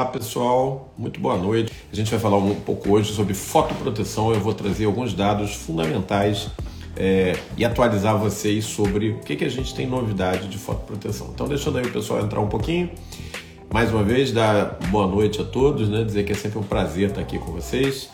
Olá 0.00 0.10
pessoal, 0.10 0.92
muito 0.98 1.20
boa 1.20 1.36
noite. 1.36 1.72
A 1.92 1.94
gente 1.94 2.10
vai 2.10 2.18
falar 2.18 2.36
um 2.36 2.52
pouco 2.52 2.90
hoje 2.90 3.12
sobre 3.12 3.32
fotoproteção. 3.32 4.34
Eu 4.34 4.40
vou 4.40 4.52
trazer 4.52 4.86
alguns 4.86 5.14
dados 5.14 5.54
fundamentais 5.54 6.48
é, 6.96 7.38
e 7.56 7.64
atualizar 7.64 8.18
vocês 8.18 8.64
sobre 8.64 9.10
o 9.10 9.20
que, 9.20 9.36
que 9.36 9.44
a 9.44 9.48
gente 9.48 9.72
tem 9.72 9.86
novidade 9.86 10.48
de 10.48 10.58
fotoproteção. 10.58 11.30
Então, 11.32 11.46
deixando 11.46 11.78
aí 11.78 11.84
o 11.84 11.92
pessoal 11.92 12.20
entrar 12.24 12.40
um 12.40 12.48
pouquinho. 12.48 12.90
Mais 13.72 13.92
uma 13.92 14.02
vez, 14.02 14.32
dar 14.32 14.80
boa 14.90 15.06
noite 15.06 15.40
a 15.40 15.44
todos, 15.44 15.88
né? 15.88 16.02
dizer 16.02 16.24
que 16.24 16.32
é 16.32 16.34
sempre 16.34 16.58
um 16.58 16.64
prazer 16.64 17.10
estar 17.10 17.20
aqui 17.20 17.38
com 17.38 17.52
vocês. 17.52 18.10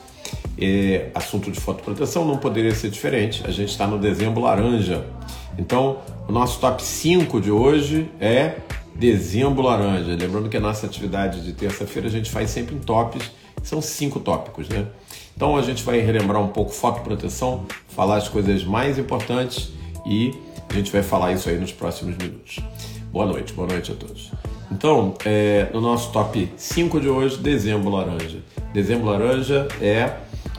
É, 0.60 1.08
assunto 1.14 1.50
de 1.50 1.58
fotoproteção 1.58 2.26
não 2.26 2.36
poderia 2.36 2.74
ser 2.74 2.90
diferente. 2.90 3.42
A 3.46 3.50
gente 3.50 3.70
está 3.70 3.86
no 3.86 3.98
dezembro 3.98 4.42
laranja. 4.42 5.06
Então, 5.58 6.00
o 6.28 6.32
nosso 6.32 6.60
top 6.60 6.82
5 6.82 7.40
de 7.40 7.50
hoje 7.50 8.10
é 8.20 8.56
Dezembro 9.00 9.62
Laranja. 9.62 10.14
Lembrando 10.14 10.50
que 10.50 10.58
a 10.58 10.60
nossa 10.60 10.84
atividade 10.84 11.40
de 11.40 11.54
terça-feira 11.54 12.06
a 12.06 12.10
gente 12.10 12.30
faz 12.30 12.50
sempre 12.50 12.74
em 12.74 12.78
tops, 12.78 13.30
são 13.62 13.80
cinco 13.80 14.20
tópicos, 14.20 14.68
né? 14.68 14.86
Então 15.34 15.56
a 15.56 15.62
gente 15.62 15.82
vai 15.82 16.00
relembrar 16.00 16.38
um 16.42 16.48
pouco 16.48 16.70
fotoproteção, 16.70 17.64
falar 17.88 18.18
as 18.18 18.28
coisas 18.28 18.62
mais 18.62 18.98
importantes 18.98 19.72
e 20.04 20.34
a 20.68 20.74
gente 20.74 20.92
vai 20.92 21.02
falar 21.02 21.32
isso 21.32 21.48
aí 21.48 21.58
nos 21.58 21.72
próximos 21.72 22.14
minutos. 22.14 22.58
Boa 23.10 23.24
noite, 23.24 23.54
boa 23.54 23.66
noite 23.66 23.90
a 23.90 23.94
todos. 23.94 24.32
Então, 24.70 25.14
é, 25.24 25.70
no 25.72 25.80
nosso 25.80 26.12
top 26.12 26.52
5 26.54 27.00
de 27.00 27.08
hoje, 27.08 27.38
Dezembro 27.38 27.88
Laranja. 27.88 28.40
Dezembro 28.70 29.06
Laranja 29.06 29.66
é 29.80 30.14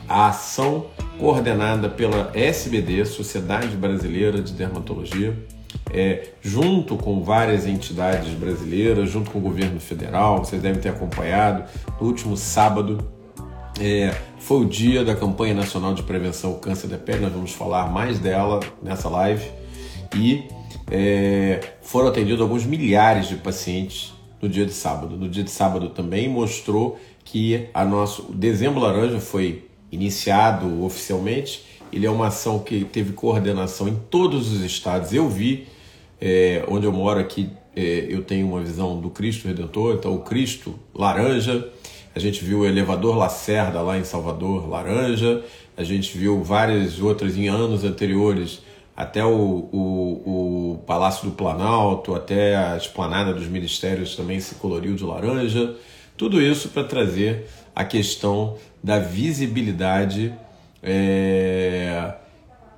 a 0.08 0.26
ação 0.26 0.86
coordenada 1.16 1.88
pela 1.88 2.32
SBD, 2.34 3.04
Sociedade 3.04 3.76
Brasileira 3.76 4.42
de 4.42 4.52
Dermatologia, 4.52 5.32
é, 5.92 6.28
junto 6.40 6.96
com 6.96 7.22
várias 7.22 7.66
entidades 7.66 8.32
brasileiras, 8.34 9.10
junto 9.10 9.30
com 9.30 9.38
o 9.38 9.42
governo 9.42 9.78
federal, 9.78 10.38
vocês 10.38 10.62
devem 10.62 10.80
ter 10.80 10.88
acompanhado. 10.88 11.64
No 12.00 12.06
último 12.06 12.36
sábado 12.36 13.06
é, 13.78 14.14
foi 14.38 14.64
o 14.64 14.64
dia 14.64 15.04
da 15.04 15.14
campanha 15.14 15.54
nacional 15.54 15.94
de 15.94 16.02
prevenção 16.02 16.50
ao 16.50 16.56
câncer 16.58 16.88
da 16.88 16.96
pele, 16.96 17.20
nós 17.20 17.32
vamos 17.32 17.52
falar 17.52 17.90
mais 17.90 18.18
dela 18.18 18.60
nessa 18.82 19.08
live. 19.08 19.44
E 20.16 20.44
é, 20.90 21.60
foram 21.82 22.08
atendidos 22.08 22.40
alguns 22.40 22.64
milhares 22.64 23.28
de 23.28 23.36
pacientes 23.36 24.12
no 24.40 24.48
dia 24.48 24.66
de 24.66 24.72
sábado. 24.72 25.16
No 25.16 25.28
dia 25.28 25.44
de 25.44 25.50
sábado 25.50 25.90
também 25.90 26.28
mostrou 26.28 26.98
que 27.24 27.68
a 27.72 27.84
nosso 27.84 28.22
o 28.30 28.34
Dezembro 28.34 28.80
Laranja 28.80 29.20
foi 29.20 29.68
iniciado 29.90 30.82
oficialmente. 30.84 31.64
Ele 31.92 32.06
é 32.06 32.10
uma 32.10 32.28
ação 32.28 32.58
que 32.58 32.84
teve 32.84 33.12
coordenação 33.12 33.88
em 33.88 33.94
todos 34.10 34.50
os 34.50 34.62
estados. 34.62 35.12
Eu 35.12 35.28
vi 35.28 35.66
é, 36.24 36.64
onde 36.68 36.86
eu 36.86 36.92
moro 36.92 37.18
aqui, 37.18 37.50
é, 37.74 38.06
eu 38.08 38.22
tenho 38.22 38.46
uma 38.46 38.60
visão 38.60 39.00
do 39.00 39.10
Cristo 39.10 39.48
Redentor, 39.48 39.96
então 39.96 40.14
o 40.14 40.20
Cristo 40.20 40.78
laranja, 40.94 41.68
a 42.14 42.20
gente 42.20 42.44
viu 42.44 42.60
o 42.60 42.66
elevador 42.66 43.16
Lacerda 43.16 43.82
lá 43.82 43.98
em 43.98 44.04
Salvador 44.04 44.68
laranja, 44.68 45.42
a 45.76 45.82
gente 45.82 46.16
viu 46.16 46.40
várias 46.44 47.00
outras 47.00 47.36
em 47.36 47.48
anos 47.48 47.82
anteriores, 47.82 48.62
até 48.96 49.24
o, 49.24 49.68
o, 49.72 50.74
o 50.74 50.78
Palácio 50.86 51.28
do 51.28 51.34
Planalto, 51.34 52.14
até 52.14 52.54
a 52.54 52.76
esplanada 52.76 53.34
dos 53.34 53.48
ministérios 53.48 54.14
também 54.14 54.38
se 54.38 54.54
coloriu 54.56 54.94
de 54.94 55.02
laranja. 55.02 55.74
Tudo 56.16 56.40
isso 56.40 56.68
para 56.68 56.84
trazer 56.84 57.48
a 57.74 57.84
questão 57.84 58.58
da 58.84 58.98
visibilidade 59.00 60.32
é, 60.82 62.14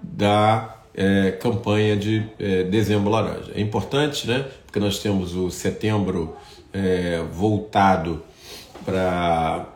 da 0.01 0.74
é, 0.95 1.33
campanha 1.33 1.97
de 1.97 2.25
é, 2.39 2.63
Dezembro 2.65 3.11
Laranja. 3.11 3.51
É 3.55 3.61
importante, 3.61 4.27
né? 4.27 4.47
Porque 4.65 4.79
nós 4.79 4.99
temos 4.99 5.35
o 5.35 5.51
setembro 5.51 6.37
é, 6.73 7.23
voltado 7.33 8.23
para 8.85 9.67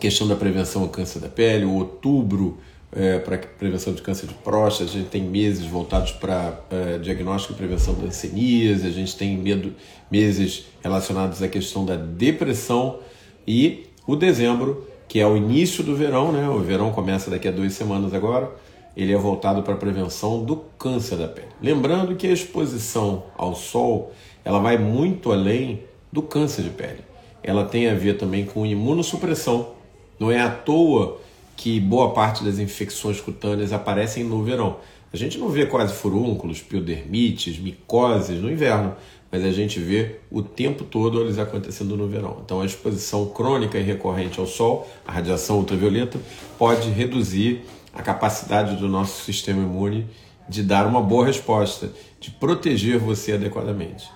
questão 0.00 0.26
da 0.26 0.34
prevenção 0.34 0.82
ao 0.82 0.88
câncer 0.88 1.20
da 1.20 1.28
pele, 1.28 1.64
o 1.64 1.74
outubro 1.74 2.58
é, 2.90 3.18
para 3.18 3.38
prevenção 3.38 3.92
de 3.92 4.02
câncer 4.02 4.26
de 4.26 4.34
próstata, 4.34 4.90
a 4.90 4.92
gente 4.92 5.08
tem 5.08 5.22
meses 5.22 5.64
voltados 5.64 6.12
para 6.12 6.60
é, 6.70 6.98
diagnóstico 6.98 7.54
e 7.54 7.56
prevenção 7.56 7.94
da 7.94 8.06
hanseníase, 8.06 8.86
a 8.86 8.90
gente 8.90 9.16
tem 9.16 9.36
medo, 9.36 9.74
meses 10.10 10.66
relacionados 10.82 11.42
à 11.42 11.48
questão 11.48 11.86
da 11.86 11.96
depressão 11.96 12.98
e 13.46 13.86
o 14.06 14.16
dezembro, 14.16 14.86
que 15.08 15.20
é 15.20 15.26
o 15.26 15.36
início 15.36 15.84
do 15.84 15.94
verão, 15.94 16.32
né? 16.32 16.48
O 16.48 16.58
verão 16.58 16.90
começa 16.90 17.30
daqui 17.30 17.46
a 17.46 17.50
duas 17.50 17.72
semanas 17.72 18.12
agora 18.12 18.50
ele 18.96 19.12
é 19.12 19.16
voltado 19.16 19.62
para 19.62 19.74
a 19.74 19.76
prevenção 19.76 20.44
do 20.44 20.56
câncer 20.78 21.16
da 21.16 21.28
pele. 21.28 21.48
Lembrando 21.60 22.14
que 22.14 22.26
a 22.26 22.32
exposição 22.32 23.24
ao 23.36 23.54
sol 23.54 24.12
ela 24.44 24.58
vai 24.58 24.76
muito 24.76 25.32
além 25.32 25.82
do 26.12 26.22
câncer 26.22 26.62
de 26.62 26.70
pele. 26.70 27.00
Ela 27.42 27.64
tem 27.64 27.88
a 27.88 27.94
ver 27.94 28.18
também 28.18 28.44
com 28.44 28.66
imunossupressão. 28.66 29.70
Não 30.18 30.30
é 30.30 30.40
à 30.40 30.50
toa 30.50 31.20
que 31.56 31.80
boa 31.80 32.12
parte 32.12 32.44
das 32.44 32.58
infecções 32.58 33.20
cutâneas 33.20 33.72
aparecem 33.72 34.24
no 34.24 34.42
verão. 34.42 34.76
A 35.12 35.16
gente 35.16 35.38
não 35.38 35.48
vê 35.48 35.66
quase 35.66 35.92
furúnculos, 35.92 36.60
piodermites, 36.60 37.58
micoses 37.58 38.40
no 38.40 38.50
inverno, 38.50 38.94
mas 39.30 39.44
a 39.44 39.50
gente 39.50 39.78
vê 39.78 40.16
o 40.30 40.42
tempo 40.42 40.84
todo 40.84 41.20
eles 41.20 41.38
acontecendo 41.38 41.96
no 41.96 42.06
verão. 42.06 42.38
Então 42.44 42.60
a 42.60 42.66
exposição 42.66 43.26
crônica 43.26 43.78
e 43.78 43.82
recorrente 43.82 44.38
ao 44.40 44.46
sol, 44.46 44.88
a 45.06 45.12
radiação 45.12 45.58
ultravioleta, 45.58 46.18
pode 46.58 46.90
reduzir 46.90 47.62
a 47.92 48.02
capacidade 48.02 48.76
do 48.76 48.88
nosso 48.88 49.22
sistema 49.24 49.62
imune 49.62 50.06
de 50.48 50.62
dar 50.62 50.86
uma 50.86 51.00
boa 51.00 51.26
resposta, 51.26 51.90
de 52.20 52.30
proteger 52.30 52.98
você 52.98 53.32
adequadamente. 53.32 54.08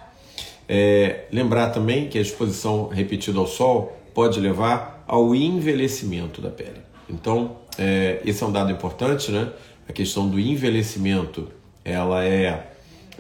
É, 0.69 1.25
lembrar 1.31 1.71
também 1.71 2.09
que 2.09 2.19
a 2.19 2.21
exposição 2.21 2.89
repetida 2.89 3.39
ao 3.39 3.47
sol 3.47 3.97
pode 4.13 4.41
levar 4.41 5.05
ao 5.07 5.35
envelhecimento 5.35 6.41
da 6.41 6.51
pele. 6.51 6.81
Então, 7.09 7.59
é, 7.79 8.21
esse 8.25 8.43
é 8.43 8.47
um 8.47 8.53
dado 8.53 8.73
importante, 8.73 9.31
né? 9.31 9.53
A 9.89 9.93
questão 9.93 10.29
do 10.29 10.41
envelhecimento, 10.41 11.49
ela 11.85 12.25
é, 12.25 12.67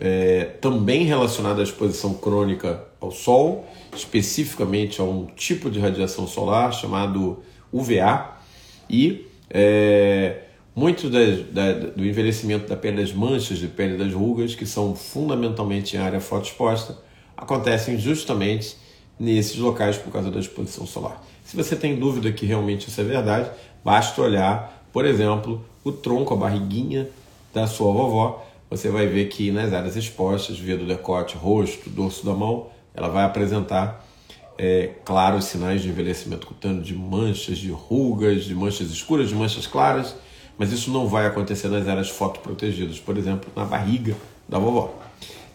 é 0.00 0.44
também 0.61 1.05
relacionada 1.05 1.61
à 1.61 1.62
exposição 1.62 2.15
crônica 2.15 2.83
ao 3.00 3.12
sol, 3.12 3.69
especificamente 3.94 5.00
a 5.00 5.05
um 5.05 5.27
tipo 5.27 5.71
de 5.71 5.78
radiação 5.78 6.27
solar 6.27 6.73
chamado 6.73 7.43
UVA, 7.73 8.37
e 8.91 9.27
é, 9.49 10.45
muito 10.76 11.09
da, 11.09 11.72
do 11.97 12.04
envelhecimento 12.04 12.69
da 12.69 12.76
pele 12.76 12.98
das 12.98 13.10
manchas 13.10 13.56
de 13.56 13.66
pele 13.66 13.97
das 13.97 14.12
rugas, 14.12 14.54
que 14.54 14.66
são 14.66 14.94
fundamentalmente 14.94 15.97
em 15.97 15.98
área 15.98 16.20
fotoexposta, 16.20 16.98
acontecem 17.34 17.98
justamente 17.98 18.76
nesses 19.19 19.56
locais 19.56 19.97
por 19.97 20.12
causa 20.12 20.31
da 20.31 20.38
exposição 20.38 20.87
solar. 20.87 21.25
Se 21.47 21.56
você 21.56 21.75
tem 21.75 21.98
dúvida 21.98 22.31
que 22.31 22.44
realmente 22.44 22.88
isso 22.88 23.00
é 23.00 23.04
verdade, 23.04 23.50
basta 23.82 24.20
olhar, 24.20 24.87
por 24.92 25.06
exemplo, 25.06 25.64
o 25.82 25.91
tronco, 25.91 26.34
a 26.34 26.37
barriguinha 26.37 27.08
da 27.54 27.66
sua 27.66 27.91
vovó. 27.91 28.47
Você 28.69 28.91
vai 28.91 29.06
ver 29.06 29.28
que 29.28 29.50
nas 29.50 29.72
áreas 29.72 29.97
expostas, 29.97 30.58
via 30.58 30.76
do 30.76 30.84
decote, 30.84 31.37
rosto, 31.37 31.88
dorso 31.88 32.26
da 32.26 32.34
mão, 32.34 32.66
ela 32.94 33.08
vai 33.08 33.25
apresentar 33.25 34.04
é, 34.58 34.91
claros 35.06 35.47
sinais 35.47 35.81
de 35.81 35.88
envelhecimento 35.88 36.47
cutâneo, 36.47 36.82
de 36.82 36.94
manchas, 36.94 37.56
de 37.56 37.70
rugas, 37.70 38.44
de 38.44 38.54
manchas 38.54 38.91
escuras, 38.91 39.31
de 39.31 39.34
manchas 39.34 39.66
claras, 39.66 40.16
mas 40.59 40.72
isso 40.72 40.91
não 40.91 41.06
vai 41.06 41.27
acontecer 41.27 41.69
nas 41.69 41.87
áreas 41.87 42.09
fotoprotegidas, 42.09 42.99
por 42.99 43.17
exemplo, 43.17 43.50
na 43.55 43.65
barriga 43.65 44.17
da 44.49 44.59
vovó. 44.59 44.94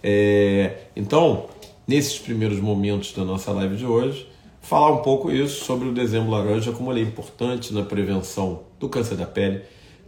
É, 0.04 0.78
então, 0.96 1.46
nesses 1.88 2.18
primeiros 2.20 2.60
momentos 2.60 3.14
da 3.14 3.24
nossa 3.24 3.52
live 3.52 3.76
de 3.76 3.86
hoje, 3.86 4.28
falar 4.62 4.92
um 4.92 5.02
pouco 5.02 5.32
isso 5.32 5.66
sobre 5.66 5.88
o 5.88 5.94
dezembro 5.94 6.32
laranja, 6.32 6.72
como 6.72 6.92
ele 6.92 7.02
é 7.02 7.04
importante 7.04 7.74
na 7.74 7.84
prevenção 7.84 8.62
do 8.80 8.88
câncer 8.90 9.16
da 9.16 9.26
pele, 9.26 9.62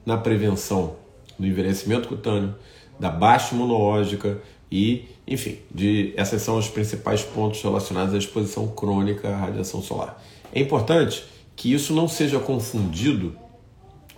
na 0.06 0.18
prevenção 0.18 0.96
do 1.38 1.48
envelhecimento 1.48 2.08
cutâneo, 2.08 2.56
da 3.00 3.10
baixa 3.10 3.56
imunológica 3.56 4.40
e, 4.72 5.06
enfim, 5.28 5.58
de, 5.74 6.14
esses 6.16 6.42
são 6.42 6.58
os 6.58 6.68
principais 6.68 7.24
pontos 7.24 7.62
relacionados 7.62 8.14
à 8.14 8.18
exposição 8.18 8.68
crônica 8.68 9.28
à 9.30 9.36
radiação 9.36 9.82
solar. 9.82 10.22
É 10.54 10.60
importante 10.60 11.24
que 11.56 11.74
isso 11.74 11.94
não 11.94 12.08
seja 12.08 12.40
confundido 12.40 13.36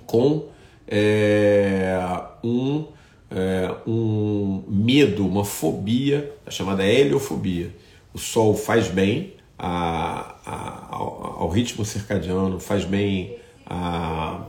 com 0.06 0.46
é, 0.88 1.98
um, 2.44 2.86
é, 3.32 3.74
um 3.88 4.64
medo, 4.68 5.26
uma 5.28 5.46
fobia, 5.46 6.32
a 6.46 6.52
chamada 6.52 6.86
heliofobia. 6.86 7.72
O 8.14 8.18
sol 8.18 8.56
faz 8.56 8.88
bem 8.88 9.34
a, 9.58 10.36
a, 10.46 10.88
ao, 10.92 11.38
ao, 11.42 11.50
ritmo 11.50 11.84
circadiano, 11.84 12.60
faz 12.60 12.86
bem 12.86 13.38
a, 13.66 14.42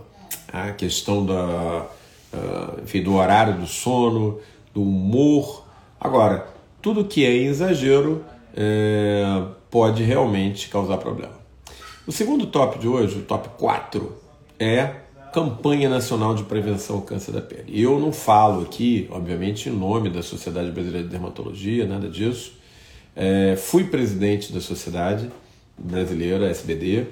a 0.52 0.72
questão 0.72 1.24
da, 1.24 1.86
enfim, 2.82 3.02
do 3.02 3.14
horário 3.14 3.54
do 3.58 3.66
sono, 3.66 4.40
do 4.72 4.82
humor. 4.82 5.64
Agora, 6.00 6.46
tudo 6.82 7.04
que 7.04 7.24
é 7.24 7.34
exagero 7.34 8.24
é, 8.54 9.42
pode 9.70 10.02
realmente 10.02 10.68
causar 10.68 10.98
problema. 10.98 11.34
O 12.06 12.12
segundo 12.12 12.46
top 12.46 12.78
de 12.78 12.86
hoje, 12.86 13.18
o 13.18 13.22
top 13.22 13.48
4, 13.58 14.16
é 14.58 15.05
campanha 15.32 15.88
nacional 15.88 16.34
de 16.34 16.42
prevenção 16.44 16.96
ao 16.96 17.02
câncer 17.02 17.32
da 17.32 17.40
pele. 17.40 17.80
Eu 17.80 17.98
não 17.98 18.12
falo 18.12 18.62
aqui, 18.62 19.08
obviamente, 19.10 19.68
em 19.68 19.72
nome 19.72 20.10
da 20.10 20.22
Sociedade 20.22 20.70
Brasileira 20.70 21.06
de 21.06 21.10
Dermatologia, 21.10 21.86
nada 21.86 22.08
disso. 22.08 22.52
É, 23.14 23.56
fui 23.56 23.84
presidente 23.84 24.52
da 24.52 24.60
sociedade 24.60 25.30
Brasileira, 25.78 26.48
SBD, 26.48 27.06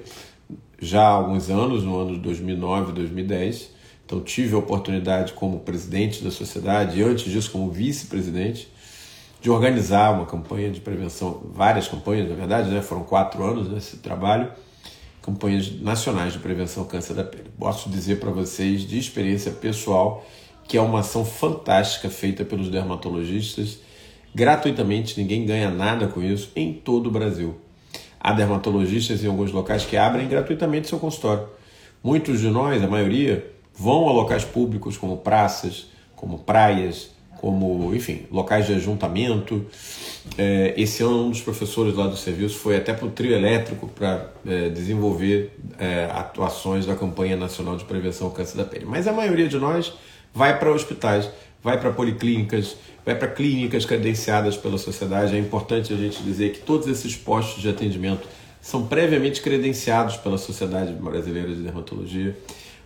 já 0.79 1.01
há 1.01 1.09
alguns 1.09 1.49
anos, 1.49 1.83
no 1.83 1.97
ano 1.97 2.13
de 2.13 2.19
2009, 2.19 2.91
2010. 2.93 3.69
Então 4.05 4.21
tive 4.21 4.53
a 4.53 4.57
oportunidade 4.59 5.33
como 5.33 5.59
presidente 5.59 6.23
da 6.23 6.29
sociedade 6.29 6.99
e 6.99 7.03
antes 7.03 7.25
disso 7.31 7.51
como 7.51 7.71
vice-presidente 7.71 8.69
de 9.41 9.49
organizar 9.49 10.11
uma 10.11 10.25
campanha 10.25 10.71
de 10.71 10.79
prevenção, 10.79 11.41
várias 11.53 11.87
campanhas, 11.87 12.27
na 12.27 12.35
verdade, 12.35 12.69
né? 12.69 12.81
foram 12.81 13.03
quatro 13.03 13.43
anos 13.43 13.69
nesse 13.69 13.97
trabalho, 13.97 14.51
campanhas 15.25 15.81
nacionais 15.81 16.33
de 16.33 16.39
prevenção 16.39 16.83
ao 16.83 16.89
câncer 16.89 17.15
da 17.15 17.23
pele. 17.23 17.49
Posso 17.57 17.89
dizer 17.89 18.19
para 18.19 18.29
vocês, 18.29 18.81
de 18.81 18.99
experiência 18.99 19.51
pessoal, 19.51 20.23
que 20.67 20.77
é 20.77 20.81
uma 20.81 20.99
ação 20.99 21.25
fantástica 21.25 22.11
feita 22.11 22.45
pelos 22.45 22.69
dermatologistas, 22.69 23.79
gratuitamente, 24.35 25.19
ninguém 25.19 25.43
ganha 25.43 25.71
nada 25.71 26.07
com 26.07 26.21
isso, 26.21 26.51
em 26.55 26.71
todo 26.71 27.07
o 27.07 27.11
Brasil. 27.11 27.55
Há 28.19 28.33
dermatologistas 28.33 29.23
em 29.23 29.27
alguns 29.27 29.51
locais 29.51 29.83
que 29.83 29.97
abrem 29.97 30.27
gratuitamente 30.27 30.87
seu 30.87 30.99
consultório. 30.99 31.47
Muitos 32.03 32.39
de 32.39 32.49
nós, 32.51 32.83
a 32.83 32.87
maioria, 32.87 33.51
vão 33.73 34.07
a 34.07 34.11
locais 34.11 34.45
públicos 34.45 34.95
como 34.95 35.17
praças, 35.17 35.87
como 36.15 36.37
praias, 36.37 37.09
como, 37.39 37.93
enfim, 37.93 38.25
locais 38.31 38.65
de 38.65 38.73
ajuntamento. 38.73 39.65
É, 40.37 40.73
esse 40.77 41.03
ano, 41.03 41.25
um 41.25 41.29
dos 41.29 41.41
professores 41.41 41.95
lá 41.95 42.07
do 42.07 42.17
serviço 42.17 42.57
foi 42.57 42.77
até 42.77 42.93
para 42.93 43.05
o 43.05 43.11
trio 43.11 43.33
elétrico 43.33 43.87
para 43.87 44.31
é, 44.45 44.69
desenvolver 44.69 45.55
é, 45.77 46.05
atuações 46.11 46.85
da 46.85 46.95
campanha 46.95 47.35
nacional 47.35 47.77
de 47.77 47.85
prevenção 47.85 48.27
ao 48.27 48.33
câncer 48.33 48.57
da 48.57 48.65
pele. 48.65 48.85
Mas 48.85 49.07
a 49.07 49.13
maioria 49.13 49.47
de 49.47 49.57
nós 49.57 49.93
vai 50.33 50.57
para 50.57 50.71
hospitais, 50.71 51.29
vai 51.63 51.79
para 51.79 51.91
policlínicas, 51.91 52.75
vai 53.05 53.15
para 53.15 53.27
clínicas 53.27 53.85
credenciadas 53.85 54.57
pela 54.57 54.77
sociedade. 54.77 55.35
É 55.35 55.39
importante 55.39 55.93
a 55.93 55.97
gente 55.97 56.21
dizer 56.23 56.53
que 56.53 56.59
todos 56.59 56.87
esses 56.87 57.15
postos 57.15 57.61
de 57.61 57.69
atendimento 57.69 58.27
são 58.61 58.87
previamente 58.87 59.41
credenciados 59.41 60.17
pela 60.17 60.39
Sociedade 60.39 60.91
Brasileira 60.91 61.53
de 61.53 61.61
Dermatologia. 61.61 62.35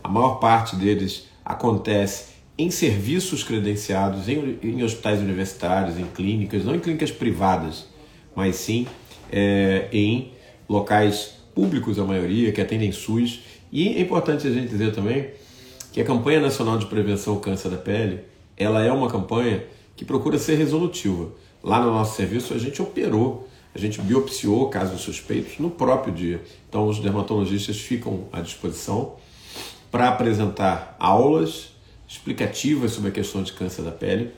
A 0.04 0.10
maior 0.10 0.36
parte 0.36 0.76
deles 0.76 1.28
acontece 1.46 2.39
em 2.60 2.70
serviços 2.70 3.42
credenciados, 3.42 4.28
em, 4.28 4.60
em 4.62 4.84
hospitais 4.84 5.22
universitários, 5.22 5.98
em 5.98 6.04
clínicas, 6.04 6.66
não 6.66 6.76
em 6.76 6.80
clínicas 6.80 7.10
privadas, 7.10 7.88
mas 8.36 8.58
sim 8.58 8.86
é, 9.32 9.88
em 9.94 10.34
locais 10.68 11.36
públicos, 11.56 11.98
a 11.98 12.04
maioria, 12.04 12.52
que 12.52 12.60
atendem 12.60 12.92
SUS. 12.92 13.40
E 13.72 13.88
é 13.88 14.02
importante 14.02 14.46
a 14.46 14.52
gente 14.52 14.68
dizer 14.68 14.94
também 14.94 15.30
que 15.94 16.02
a 16.02 16.04
campanha 16.04 16.42
nacional 16.42 16.78
de 16.78 16.86
prevenção 16.88 17.36
ao 17.36 17.40
câncer 17.40 17.70
da 17.70 17.78
pele, 17.78 18.20
ela 18.58 18.84
é 18.84 18.92
uma 18.92 19.10
campanha 19.10 19.64
que 19.96 20.04
procura 20.04 20.38
ser 20.38 20.56
resolutiva. 20.56 21.32
Lá 21.64 21.80
no 21.80 21.92
nosso 21.92 22.18
serviço 22.18 22.54
a 22.54 22.58
gente 22.58 22.82
operou, 22.82 23.48
a 23.74 23.80
gente 23.80 24.02
biopsiou 24.02 24.68
casos 24.70 25.00
suspeitos 25.00 25.60
no 25.60 25.70
próprio 25.70 26.14
dia. 26.14 26.42
Então 26.68 26.90
os 26.90 27.00
dermatologistas 27.00 27.80
ficam 27.80 28.26
à 28.34 28.42
disposição 28.42 29.16
para 29.90 30.10
apresentar 30.10 30.98
aulas 31.00 31.79
explicativas 32.10 32.92
sobre 32.92 33.10
a 33.10 33.14
questão 33.14 33.44
de 33.44 33.54
câncer 33.54 33.84
da 33.84 33.92
pele. 33.92 34.32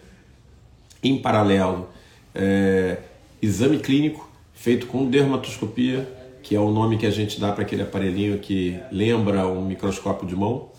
Em 1.01 1.17
paralelo, 1.17 1.87
é, 2.35 2.97
exame 3.41 3.79
clínico 3.79 4.29
feito 4.53 4.85
com 4.87 5.09
dermatoscopia, 5.09 6.07
que 6.43 6.55
é 6.55 6.59
o 6.59 6.69
nome 6.69 6.97
que 6.97 7.05
a 7.05 7.09
gente 7.09 7.39
dá 7.39 7.51
para 7.51 7.63
aquele 7.63 7.81
aparelhinho 7.81 8.37
que 8.39 8.77
lembra 8.91 9.47
um 9.47 9.65
microscópio 9.65 10.27
de 10.27 10.35
mão, 10.35 10.69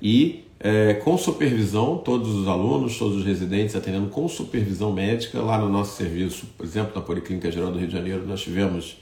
e 0.00 0.44
é, 0.60 0.94
com 0.94 1.18
supervisão, 1.18 1.98
todos 1.98 2.32
os 2.34 2.46
alunos, 2.48 2.96
todos 2.96 3.18
os 3.18 3.24
residentes 3.24 3.74
atendendo 3.74 4.08
com 4.08 4.26
supervisão 4.28 4.92
médica 4.92 5.40
lá 5.40 5.58
no 5.58 5.68
nosso 5.68 5.96
serviço, 5.96 6.46
por 6.56 6.64
exemplo, 6.64 6.92
na 6.94 7.02
Policlínica 7.02 7.50
Geral 7.50 7.70
do 7.70 7.78
Rio 7.78 7.88
de 7.88 7.92
Janeiro, 7.92 8.24
nós 8.26 8.40
tivemos 8.40 8.96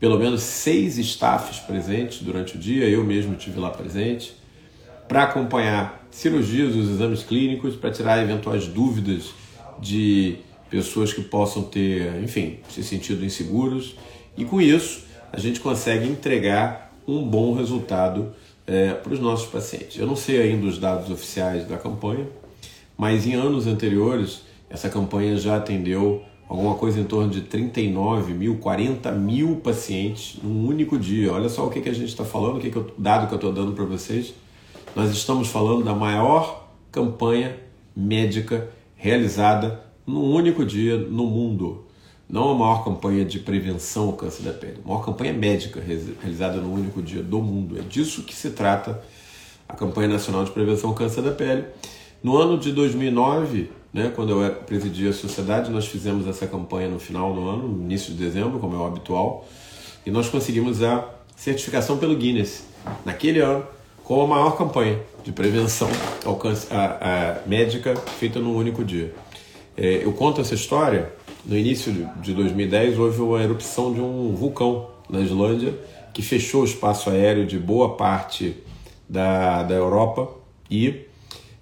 pelo 0.00 0.18
menos 0.18 0.42
seis 0.42 0.98
staffs 0.98 1.58
presentes 1.60 2.22
durante 2.22 2.56
o 2.56 2.58
dia, 2.58 2.88
eu 2.88 3.04
mesmo 3.04 3.34
estive 3.34 3.60
lá 3.60 3.70
presente, 3.70 4.34
para 5.06 5.22
acompanhar 5.22 6.05
cirurgias, 6.16 6.74
os 6.74 6.88
exames 6.88 7.22
clínicos, 7.22 7.76
para 7.76 7.90
tirar 7.90 8.22
eventuais 8.22 8.66
dúvidas 8.66 9.34
de 9.78 10.36
pessoas 10.70 11.12
que 11.12 11.20
possam 11.20 11.62
ter, 11.62 12.22
enfim, 12.24 12.58
se 12.70 12.82
sentido 12.82 13.22
inseguros. 13.22 13.96
E 14.34 14.42
com 14.42 14.58
isso, 14.58 15.04
a 15.30 15.38
gente 15.38 15.60
consegue 15.60 16.08
entregar 16.08 16.90
um 17.06 17.22
bom 17.22 17.54
resultado 17.54 18.32
é, 18.66 18.94
para 18.94 19.12
os 19.12 19.20
nossos 19.20 19.46
pacientes. 19.46 19.98
Eu 19.98 20.06
não 20.06 20.16
sei 20.16 20.40
ainda 20.40 20.66
os 20.66 20.78
dados 20.78 21.10
oficiais 21.10 21.68
da 21.68 21.76
campanha, 21.76 22.26
mas 22.96 23.26
em 23.26 23.34
anos 23.34 23.66
anteriores, 23.66 24.40
essa 24.70 24.88
campanha 24.88 25.36
já 25.36 25.58
atendeu 25.58 26.22
alguma 26.48 26.76
coisa 26.76 26.98
em 26.98 27.04
torno 27.04 27.28
de 27.28 27.42
39 27.42 28.32
mil, 28.32 28.56
40 28.56 29.12
mil 29.12 29.56
pacientes 29.56 30.38
num 30.42 30.66
único 30.66 30.98
dia. 30.98 31.30
Olha 31.30 31.50
só 31.50 31.66
o 31.66 31.70
que, 31.70 31.82
que 31.82 31.90
a 31.90 31.94
gente 31.94 32.08
está 32.08 32.24
falando, 32.24 32.56
o 32.56 32.60
que, 32.60 32.70
que 32.70 32.76
eu, 32.76 32.90
dado 32.96 33.28
que 33.28 33.34
eu 33.34 33.36
estou 33.36 33.52
dando 33.52 33.72
para 33.72 33.84
vocês. 33.84 34.32
Nós 34.96 35.10
estamos 35.10 35.48
falando 35.48 35.84
da 35.84 35.94
maior 35.94 36.70
campanha 36.90 37.54
médica 37.94 38.70
realizada 38.96 39.78
num 40.06 40.32
único 40.32 40.64
dia 40.64 40.96
no 40.96 41.26
mundo. 41.26 41.84
Não 42.26 42.48
a 42.48 42.54
maior 42.54 42.82
campanha 42.82 43.22
de 43.22 43.38
prevenção 43.38 44.06
ao 44.06 44.14
câncer 44.14 44.44
da 44.44 44.54
pele, 44.54 44.78
a 44.82 44.88
maior 44.88 45.04
campanha 45.04 45.34
médica 45.34 45.82
realizada 45.82 46.62
no 46.62 46.72
único 46.72 47.02
dia 47.02 47.22
do 47.22 47.42
mundo. 47.42 47.78
É 47.78 47.82
disso 47.82 48.22
que 48.22 48.34
se 48.34 48.52
trata 48.52 49.04
a 49.68 49.74
campanha 49.74 50.08
nacional 50.08 50.44
de 50.44 50.50
prevenção 50.50 50.88
ao 50.88 50.96
câncer 50.96 51.20
da 51.20 51.30
pele. 51.30 51.66
No 52.22 52.38
ano 52.38 52.56
de 52.56 52.72
2009, 52.72 53.70
né, 53.92 54.10
quando 54.16 54.40
eu 54.40 54.50
presidi 54.62 55.06
a 55.06 55.12
sociedade, 55.12 55.70
nós 55.70 55.86
fizemos 55.86 56.26
essa 56.26 56.46
campanha 56.46 56.88
no 56.88 56.98
final 56.98 57.34
do 57.34 57.46
ano, 57.46 57.68
no 57.68 57.82
início 57.82 58.14
de 58.14 58.24
dezembro, 58.24 58.58
como 58.58 58.74
é 58.74 58.78
o 58.78 58.86
habitual, 58.86 59.46
e 60.06 60.10
nós 60.10 60.30
conseguimos 60.30 60.82
a 60.82 61.06
certificação 61.36 61.98
pelo 61.98 62.16
Guinness, 62.16 62.64
naquele 63.04 63.40
ano, 63.40 63.75
com 64.06 64.22
a 64.22 64.26
maior 64.26 64.56
campanha 64.56 65.00
de 65.24 65.32
prevenção 65.32 65.88
ao 66.24 66.36
câncer 66.36 66.72
a, 66.72 67.40
a 67.42 67.48
médica 67.48 67.96
feita 67.96 68.38
num 68.38 68.56
único 68.56 68.84
dia. 68.84 69.12
É, 69.76 70.04
eu 70.04 70.12
conto 70.12 70.40
essa 70.40 70.54
história. 70.54 71.12
No 71.44 71.56
início 71.56 71.92
de 72.22 72.32
2010, 72.32 73.00
houve 73.00 73.20
uma 73.20 73.42
erupção 73.42 73.92
de 73.92 74.00
um 74.00 74.32
vulcão 74.32 74.90
na 75.10 75.20
Islândia 75.20 75.74
que 76.14 76.22
fechou 76.22 76.62
o 76.62 76.64
espaço 76.64 77.10
aéreo 77.10 77.44
de 77.44 77.58
boa 77.58 77.96
parte 77.96 78.56
da, 79.08 79.64
da 79.64 79.74
Europa 79.74 80.30
e 80.70 81.04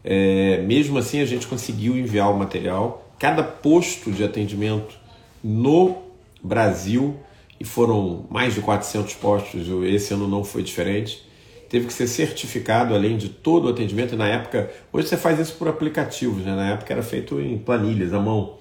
é, 0.04 0.58
mesmo 0.58 0.98
assim, 0.98 1.22
a 1.22 1.26
gente 1.26 1.46
conseguiu 1.46 1.96
enviar 1.96 2.30
o 2.30 2.36
material. 2.36 3.10
Cada 3.18 3.42
posto 3.42 4.12
de 4.12 4.22
atendimento 4.22 4.94
no 5.42 5.96
Brasil, 6.42 7.16
e 7.58 7.64
foram 7.64 8.26
mais 8.28 8.54
de 8.54 8.60
400 8.60 9.14
postos, 9.14 9.66
esse 9.84 10.12
ano 10.12 10.28
não 10.28 10.44
foi 10.44 10.62
diferente, 10.62 11.23
teve 11.74 11.88
que 11.88 11.92
ser 11.92 12.06
certificado 12.06 12.94
além 12.94 13.16
de 13.16 13.28
todo 13.28 13.64
o 13.64 13.68
atendimento. 13.68 14.16
Na 14.16 14.28
época, 14.28 14.70
hoje 14.92 15.08
você 15.08 15.16
faz 15.16 15.40
isso 15.40 15.54
por 15.54 15.66
aplicativos, 15.66 16.44
né? 16.44 16.54
na 16.54 16.70
época 16.70 16.92
era 16.92 17.02
feito 17.02 17.40
em 17.40 17.58
planilhas, 17.58 18.14
à 18.14 18.20
mão. 18.20 18.58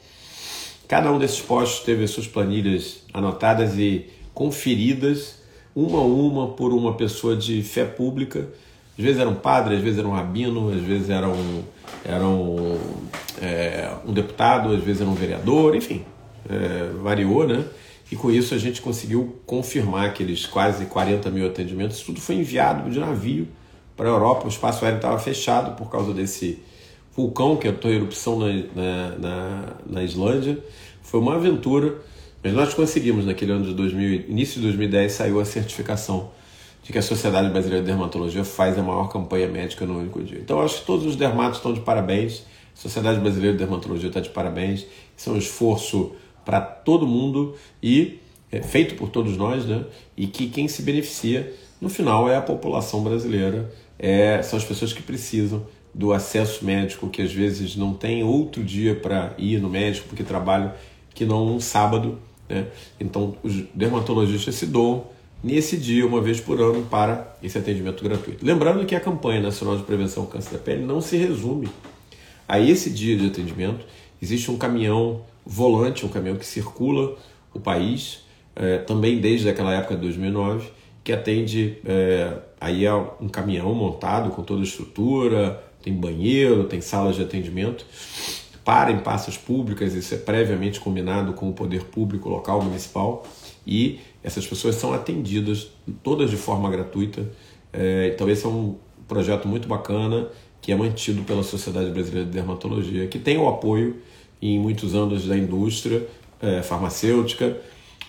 Cada 0.87 1.11
um 1.11 1.19
desses 1.19 1.39
postos 1.39 1.85
teve 1.85 2.03
as 2.03 2.09
suas 2.09 2.25
planilhas 2.25 3.03
anotadas 3.13 3.77
e 3.77 4.09
conferidas, 4.33 5.43
uma 5.75 5.99
a 5.99 6.01
uma, 6.01 6.47
por 6.53 6.73
uma 6.73 6.95
pessoa 6.95 7.35
de 7.35 7.61
fé 7.61 7.85
pública 7.85 8.47
às 8.97 9.03
vezes 9.03 9.19
era 9.19 9.29
um 9.29 9.35
padre, 9.35 9.75
às 9.75 9.81
vezes 9.81 9.97
era 9.97 10.07
um 10.07 10.11
rabino, 10.11 10.71
às 10.71 10.81
vezes 10.81 11.09
era 11.09 11.27
um, 11.27 11.63
era 12.05 12.23
um, 12.23 12.77
é, 13.41 13.91
um 14.05 14.13
deputado, 14.13 14.71
às 14.71 14.83
vezes 14.83 15.01
era 15.01 15.09
um 15.09 15.15
vereador, 15.15 15.75
enfim, 15.75 16.03
é, 16.47 16.91
variou, 17.01 17.47
né? 17.47 17.63
E 18.13 18.15
com 18.15 18.29
isso 18.29 18.53
a 18.53 18.59
gente 18.59 18.79
conseguiu 18.79 19.39
confirmar 19.43 20.05
aqueles 20.05 20.45
quase 20.45 20.85
40 20.85 21.31
mil 21.31 21.47
atendimentos. 21.47 21.99
Tudo 22.01 22.21
foi 22.21 22.35
enviado 22.35 22.87
de 22.91 22.99
navio 22.99 23.47
para 23.97 24.07
a 24.07 24.11
Europa. 24.11 24.45
O 24.45 24.49
espaço 24.49 24.85
aéreo 24.85 24.97
estava 24.97 25.17
fechado 25.17 25.75
por 25.75 25.89
causa 25.89 26.13
desse 26.13 26.59
vulcão 27.15 27.57
que 27.57 27.67
entrou 27.67 27.91
em 27.91 27.95
erupção 27.95 28.37
na, 28.37 28.53
na, 28.75 29.17
na, 29.17 29.73
na 29.87 30.03
Islândia. 30.03 30.63
Foi 31.01 31.19
uma 31.19 31.33
aventura, 31.37 31.95
mas 32.43 32.53
nós 32.53 32.75
conseguimos 32.75 33.25
naquele 33.25 33.51
ano 33.51 33.65
de 33.65 33.73
2000, 33.73 34.29
início 34.29 34.57
de 34.57 34.67
2010, 34.67 35.11
saiu 35.11 35.39
a 35.39 35.45
certificação 35.45 36.29
de 36.83 36.91
que 36.91 36.99
a 36.99 37.01
Sociedade 37.01 37.49
Brasileira 37.49 37.83
de 37.83 37.89
Dermatologia 37.89 38.43
faz 38.43 38.77
a 38.77 38.83
maior 38.83 39.07
campanha 39.07 39.47
médica 39.47 39.87
no 39.87 39.97
único 39.97 40.21
dia. 40.21 40.37
Então, 40.37 40.61
acho 40.61 40.81
que 40.81 40.85
todos 40.85 41.07
os 41.07 41.15
dermatos 41.15 41.57
estão 41.57 41.73
de 41.73 41.79
parabéns, 41.79 42.43
a 42.77 42.79
Sociedade 42.79 43.19
Brasileira 43.19 43.53
de 43.53 43.63
Dermatologia 43.63 44.09
está 44.09 44.19
de 44.19 44.29
parabéns, 44.29 44.85
isso 45.17 45.31
é 45.31 45.33
um 45.33 45.37
esforço 45.37 46.11
para 46.45 46.61
todo 46.61 47.07
mundo 47.07 47.55
e 47.81 48.19
é, 48.51 48.61
feito 48.61 48.95
por 48.95 49.09
todos 49.09 49.35
nós, 49.35 49.65
né? 49.65 49.83
E 50.15 50.27
que 50.27 50.47
quem 50.47 50.67
se 50.67 50.81
beneficia 50.81 51.53
no 51.81 51.89
final 51.89 52.29
é 52.29 52.35
a 52.35 52.41
população 52.41 53.03
brasileira, 53.03 53.71
é, 53.97 54.41
são 54.43 54.57
as 54.57 54.63
pessoas 54.63 54.93
que 54.93 55.01
precisam 55.01 55.65
do 55.93 56.13
acesso 56.13 56.65
médico, 56.65 57.09
que 57.09 57.21
às 57.21 57.31
vezes 57.31 57.75
não 57.75 57.93
tem 57.93 58.23
outro 58.23 58.63
dia 58.63 58.95
para 58.95 59.33
ir 59.37 59.59
no 59.59 59.69
médico 59.69 60.07
porque 60.07 60.23
trabalham 60.23 60.73
que 61.13 61.25
não 61.25 61.55
um 61.55 61.59
sábado, 61.59 62.19
né? 62.49 62.67
Então 62.99 63.35
os 63.43 63.63
dermatologistas 63.73 64.55
se 64.55 64.65
doam 64.65 65.05
nesse 65.43 65.75
dia, 65.75 66.05
uma 66.05 66.21
vez 66.21 66.39
por 66.39 66.61
ano, 66.61 66.83
para 66.89 67.35
esse 67.43 67.57
atendimento 67.57 68.03
gratuito. 68.03 68.45
Lembrando 68.45 68.85
que 68.85 68.95
a 68.95 68.99
campanha 68.99 69.41
nacional 69.41 69.77
de 69.77 69.83
prevenção 69.83 70.23
ao 70.23 70.29
câncer 70.29 70.53
da 70.53 70.59
pele 70.59 70.83
não 70.83 71.01
se 71.01 71.17
resume 71.17 71.67
a 72.47 72.59
esse 72.59 72.89
dia 72.89 73.17
de 73.17 73.27
atendimento. 73.27 73.85
Existe 74.21 74.49
um 74.49 74.57
caminhão 74.57 75.21
volante, 75.45 76.05
um 76.05 76.09
caminhão 76.09 76.37
que 76.37 76.45
circula 76.45 77.15
o 77.53 77.59
país 77.59 78.23
é, 78.55 78.77
também 78.79 79.19
desde 79.19 79.49
aquela 79.49 79.73
época 79.73 79.95
de 79.95 80.01
2009, 80.01 80.69
que 81.03 81.11
atende 81.11 81.77
é, 81.85 82.37
aí 82.59 82.85
é 82.85 82.93
um 82.93 83.27
caminhão 83.27 83.73
montado 83.73 84.29
com 84.31 84.41
toda 84.43 84.61
a 84.61 84.63
estrutura, 84.63 85.61
tem 85.81 85.93
banheiro, 85.93 86.63
tem 86.65 86.79
salas 86.79 87.15
de 87.15 87.21
atendimento 87.21 87.85
para 88.63 88.91
em 88.91 88.99
praças 88.99 89.37
públicas, 89.37 89.93
isso 89.93 90.13
é 90.13 90.17
previamente 90.17 90.79
combinado 90.79 91.33
com 91.33 91.49
o 91.49 91.53
poder 91.53 91.83
público 91.83 92.29
local 92.29 92.61
municipal 92.61 93.25
e 93.67 93.99
essas 94.23 94.47
pessoas 94.47 94.75
são 94.75 94.93
atendidas 94.93 95.69
todas 96.01 96.29
de 96.29 96.37
forma 96.37 96.69
gratuita. 96.69 97.29
É, 97.73 98.11
então 98.13 98.29
esse 98.29 98.45
é 98.45 98.47
um 98.47 98.77
projeto 99.07 99.47
muito 99.47 99.67
bacana 99.67 100.29
que 100.61 100.71
é 100.71 100.75
mantido 100.75 101.23
pela 101.23 101.43
Sociedade 101.43 101.89
Brasileira 101.91 102.25
de 102.25 102.31
Dermatologia, 102.31 103.05
que 103.07 103.19
tem 103.19 103.37
o 103.37 103.49
apoio 103.49 103.97
em 104.43 104.59
muitos 104.59 104.93
anos 104.93 105.25
da 105.25 105.37
indústria 105.37 106.05
é, 106.41 106.61
farmacêutica, 106.61 107.57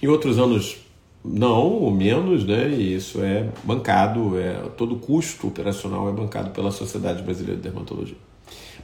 em 0.02 0.08
outros 0.08 0.38
anos 0.38 0.78
não, 1.24 1.72
ou 1.72 1.90
menos, 1.90 2.44
né? 2.44 2.68
E 2.68 2.94
isso 2.94 3.22
é 3.22 3.48
bancado, 3.62 4.38
é, 4.38 4.54
todo 4.76 4.96
custo 4.96 5.46
operacional 5.46 6.08
é 6.08 6.12
bancado 6.12 6.50
pela 6.50 6.70
Sociedade 6.70 7.22
Brasileira 7.22 7.56
de 7.56 7.62
Dermatologia. 7.62 8.16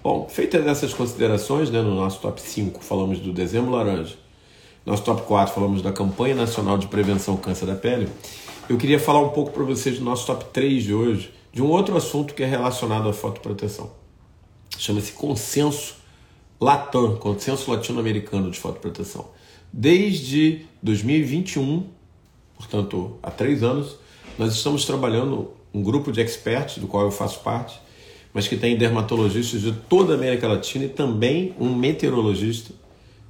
Bom, 0.03 0.27
feitas 0.31 0.67
essas 0.67 0.95
considerações, 0.95 1.71
né, 1.71 1.83
no 1.83 1.95
nosso 1.95 2.21
top 2.21 2.41
5 2.41 2.83
falamos 2.83 3.19
do 3.19 3.33
Dezembro 3.33 3.73
Laranja, 3.73 4.17
nosso 4.87 5.03
top 5.03 5.23
4 5.23 5.55
falamos 5.55 5.83
da 5.83 5.93
Campanha 5.93 6.35
Nacional 6.35 6.79
de 6.79 6.87
Prevenção 6.87 7.35
ao 7.35 7.41
Câncer 7.41 7.67
da 7.67 7.75
Pele, 7.75 8.09
eu 8.69 8.79
queria 8.79 8.99
falar 8.99 9.21
um 9.21 9.29
pouco 9.29 9.51
para 9.51 9.63
vocês 9.65 9.99
do 9.99 10.05
nosso 10.05 10.25
top 10.25 10.47
3 10.47 10.85
de 10.85 10.95
hoje, 10.95 11.31
de 11.53 11.61
um 11.61 11.67
outro 11.67 11.95
assunto 11.97 12.33
que 12.33 12.43
é 12.43 12.47
relacionado 12.47 13.09
à 13.09 13.13
fotoproteção. 13.13 13.91
Chama-se 14.79 15.13
consenso 15.13 16.00
Latam, 16.61 17.17
consenso 17.17 17.71
latino-americano 17.71 18.51
de 18.51 18.59
fotoproteção. 18.59 19.29
Desde 19.73 20.67
2021, 20.83 21.87
portanto 22.57 23.17
há 23.23 23.31
três 23.31 23.63
anos, 23.63 23.97
nós 24.39 24.53
estamos 24.53 24.85
trabalhando 24.85 25.53
um 25.73 25.83
grupo 25.83 26.13
de 26.13 26.21
experts, 26.21 26.77
do 26.79 26.87
qual 26.87 27.05
eu 27.05 27.11
faço 27.11 27.41
parte, 27.41 27.81
mas 28.35 28.47
que 28.47 28.57
tem 28.57 28.77
dermatologistas 28.77 29.63
de 29.63 29.73
toda 29.73 30.13
a 30.13 30.17
América 30.17 30.47
Latina 30.47 30.85
e 30.85 30.89
também 30.89 31.55
um 31.59 31.75
meteorologista. 31.75 32.75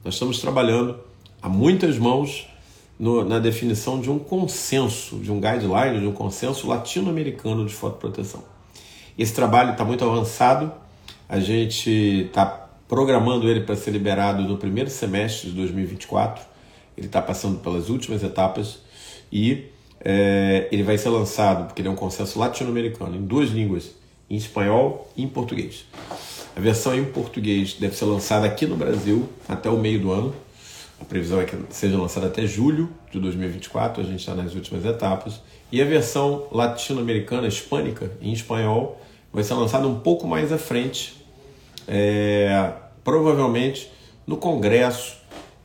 Nós 0.04 0.14
estamos 0.14 0.40
trabalhando 0.40 0.99
a 1.40 1.49
muitas 1.49 1.99
mãos 1.99 2.49
no, 2.99 3.25
na 3.25 3.38
definição 3.38 4.00
de 4.00 4.10
um 4.10 4.18
consenso, 4.18 5.16
de 5.20 5.30
um 5.30 5.40
guideline, 5.40 6.00
de 6.00 6.06
um 6.06 6.12
consenso 6.12 6.66
latino-americano 6.66 7.64
de 7.64 7.72
fotoproteção. 7.72 8.42
Esse 9.16 9.32
trabalho 9.34 9.72
está 9.72 9.84
muito 9.84 10.04
avançado, 10.04 10.72
a 11.28 11.38
gente 11.38 12.26
está 12.26 12.70
programando 12.90 13.49
ele 13.49 13.61
para 13.61 13.76
ser 13.76 13.92
liberado 13.92 14.42
no 14.42 14.56
primeiro 14.56 14.90
semestre 14.90 15.49
de 15.49 15.54
2024. 15.54 16.44
Ele 16.99 17.06
está 17.06 17.23
passando 17.23 17.61
pelas 17.61 17.88
últimas 17.88 18.20
etapas 18.25 18.80
e 19.30 19.66
é, 20.00 20.66
ele 20.73 20.82
vai 20.82 20.99
ser 20.99 21.09
lançado, 21.11 21.66
porque 21.66 21.80
ele 21.80 21.88
é 21.88 21.90
um 21.92 21.94
consenso 21.97 22.37
latino-americano, 22.37 23.14
em 23.14 23.23
duas 23.23 23.50
línguas 23.50 23.92
em 24.28 24.35
espanhol 24.35 25.09
e 25.16 25.23
em 25.23 25.28
português. 25.28 25.85
A 26.56 26.59
versão 26.59 26.92
em 26.92 27.04
português 27.04 27.75
deve 27.75 27.97
ser 27.97 28.06
lançada 28.06 28.44
aqui 28.44 28.66
no 28.66 28.76
Brasil 28.76 29.28
até 29.49 29.70
o 29.70 29.78
meio 29.78 30.00
do 30.00 30.11
ano. 30.11 30.35
A 31.00 31.04
previsão 31.04 31.40
é 31.40 31.44
que 31.44 31.56
seja 31.70 31.97
lançada 31.97 32.26
até 32.26 32.44
julho 32.44 32.90
de 33.12 33.20
2024, 33.20 34.02
a 34.02 34.04
gente 34.04 34.18
está 34.18 34.35
nas 34.35 34.56
últimas 34.56 34.85
etapas. 34.85 35.40
E 35.70 35.80
a 35.80 35.85
versão 35.85 36.49
latino-americana, 36.50 37.47
hispânica, 37.47 38.11
em 38.20 38.32
espanhol, 38.32 39.00
vai 39.32 39.44
ser 39.44 39.54
lançada 39.54 39.87
um 39.87 40.00
pouco 40.00 40.26
mais 40.26 40.52
à 40.52 40.59
frente, 40.59 41.20
é, 41.87 42.72
provavelmente 43.02 43.90
no 44.26 44.37
Congresso 44.37 45.18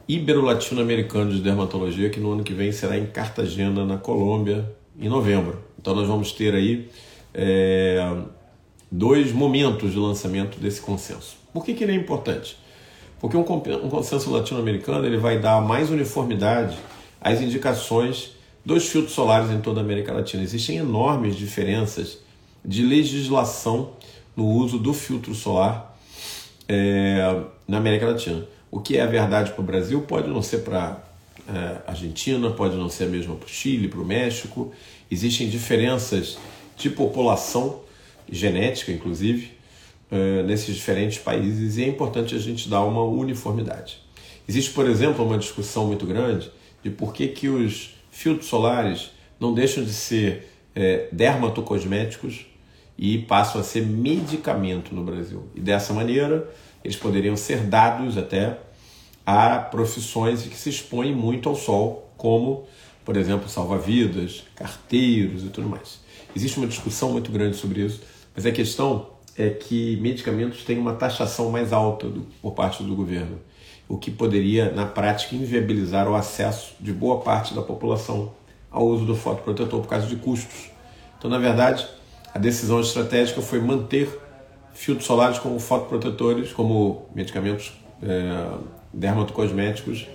Ibero-Latino-Americano 0.08 1.32
de 1.32 1.40
Dermatologia, 1.40 2.10
que 2.10 2.20
no 2.20 2.32
ano 2.32 2.44
que 2.44 2.54
vem 2.54 2.72
será 2.72 2.98
em 2.98 3.06
Cartagena, 3.06 3.86
na 3.86 3.98
Colômbia, 3.98 4.72
em 5.00 5.10
novembro. 5.10 5.64
Então 5.80 5.96
nós 5.96 6.08
vamos 6.08 6.32
ter 6.32 6.54
aí 6.54 6.90
é, 7.34 8.16
dois 8.92 9.32
momentos 9.32 9.92
de 9.92 9.98
lançamento 9.98 10.60
desse 10.60 10.82
consenso. 10.82 11.38
Por 11.54 11.66
que, 11.66 11.74
que 11.74 11.84
ele 11.84 11.94
é 11.94 11.96
importante? 11.96 12.58
Porque 13.20 13.36
um, 13.36 13.42
um 13.42 13.90
consenso 13.90 14.30
latino-americano 14.32 15.06
ele 15.06 15.18
vai 15.18 15.40
dar 15.40 15.62
mais 15.62 15.90
uniformidade 15.90 16.78
às 17.20 17.42
indicações 17.42 18.32
dos 18.64 18.88
filtros 18.88 19.14
solares 19.14 19.50
em 19.52 19.60
toda 19.60 19.80
a 19.80 19.84
América 19.84 20.14
Latina. 20.14 20.44
Existem 20.44 20.78
enormes 20.78 21.36
diferenças 21.36 22.20
de 22.64 22.84
legislação 22.84 23.92
no 24.36 24.46
uso 24.46 24.78
do 24.78 24.94
filtro 24.94 25.34
solar 25.34 25.95
é, 26.68 27.44
na 27.68 27.78
América 27.78 28.08
Latina. 28.08 28.46
O 28.72 28.80
que 28.80 28.98
é 28.98 29.06
verdade 29.06 29.52
para 29.52 29.62
o 29.62 29.64
Brasil 29.64 30.02
pode 30.02 30.28
não 30.28 30.42
ser 30.42 30.60
para 30.60 31.02
a 31.48 31.58
é, 31.58 31.82
Argentina, 31.88 32.50
pode 32.52 32.76
não 32.76 32.90
ser 32.90 33.08
mesmo 33.08 33.36
para 33.36 33.46
o 33.46 33.50
Chile, 33.50 33.88
para 33.88 34.00
o 34.00 34.06
México. 34.06 34.72
Existem 35.10 35.48
diferenças 35.48 36.38
de 36.78 36.90
população 36.90 37.82
genética, 38.30 38.92
inclusive, 38.92 39.52
uh, 40.12 40.44
nesses 40.44 40.76
diferentes 40.76 41.20
países 41.20 41.78
e 41.78 41.84
é 41.84 41.88
importante 41.88 42.36
a 42.36 42.40
gente 42.40 42.68
dar 42.68 42.82
uma 42.82 43.04
uniformidade. 43.04 44.00
Existe, 44.48 44.72
por 44.72 44.88
exemplo, 44.88 45.26
uma 45.26 45.38
discussão 45.38 45.88
muito 45.88 46.06
grande 46.06 46.52
de 46.84 46.90
por 46.90 47.14
que, 47.14 47.28
que 47.28 47.48
os 47.48 47.96
filtros 48.12 48.48
solares 48.48 49.12
não 49.40 49.54
deixam 49.54 49.84
de 49.84 49.94
ser 49.94 50.48
é, 50.76 51.08
dermatocosméticos 51.12 52.46
e 52.98 53.20
passam 53.20 53.60
a 53.60 53.64
ser 53.64 53.86
medicamento 53.86 54.94
no 54.94 55.04
Brasil. 55.04 55.48
E 55.54 55.60
dessa 55.60 55.94
maneira, 55.94 56.50
eles 56.84 56.96
poderiam 56.96 57.36
ser 57.36 57.62
dados 57.62 58.18
até 58.18 58.58
a 59.26 59.58
profissões 59.58 60.44
que 60.44 60.56
se 60.56 60.70
expõem 60.70 61.14
muito 61.14 61.50
ao 61.50 61.56
sol, 61.56 62.10
como, 62.16 62.66
por 63.04 63.18
exemplo, 63.18 63.50
salva-vidas, 63.50 64.44
carteiros 64.56 65.44
e 65.44 65.48
tudo 65.48 65.68
mais. 65.68 66.00
Existe 66.36 66.58
uma 66.58 66.68
discussão 66.68 67.12
muito 67.12 67.32
grande 67.32 67.58
sobre 67.58 67.82
isso 67.82 68.02
mas 68.36 68.46
a 68.46 68.52
questão 68.52 69.08
é 69.38 69.50
que 69.50 69.96
medicamentos 69.98 70.64
têm 70.64 70.78
uma 70.78 70.94
taxação 70.94 71.50
mais 71.50 71.72
alta 71.72 72.08
do, 72.08 72.28
por 72.42 72.52
parte 72.52 72.84
do 72.84 72.94
governo, 72.94 73.40
o 73.88 73.98
que 73.98 74.12
poderia, 74.12 74.72
na 74.72 74.86
prática, 74.86 75.36
inviabilizar 75.36 76.10
o 76.10 76.16
acesso 76.16 76.76
de 76.80 76.92
boa 76.92 77.22
parte 77.22 77.54
da 77.54 77.62
população 77.62 78.34
ao 78.70 78.86
uso 78.86 79.06
do 79.06 79.16
fotoprotetor 79.16 79.80
por 79.80 79.88
causa 79.88 80.08
de 80.08 80.18
custos. 80.18 80.70
Então, 81.18 81.30
na 81.30 81.38
verdade, 81.38 81.88
a 82.36 82.38
decisão 82.38 82.82
estratégica 82.82 83.42
foi 83.42 83.62
manter 83.62 84.10
filtros 84.74 85.08
solares 85.08 85.40
como 85.40 85.58
fotoprotetores, 85.58 86.52
como 86.52 87.06
medicamentos 87.16 87.72
é, 88.04 88.58
dermatocosméticos, 88.94 90.06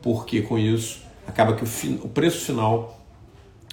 porque 0.00 0.42
com 0.42 0.56
isso 0.56 1.00
acaba 1.26 1.56
que 1.56 1.64
o, 1.64 2.04
o 2.04 2.08
preço 2.08 2.38
final 2.44 2.96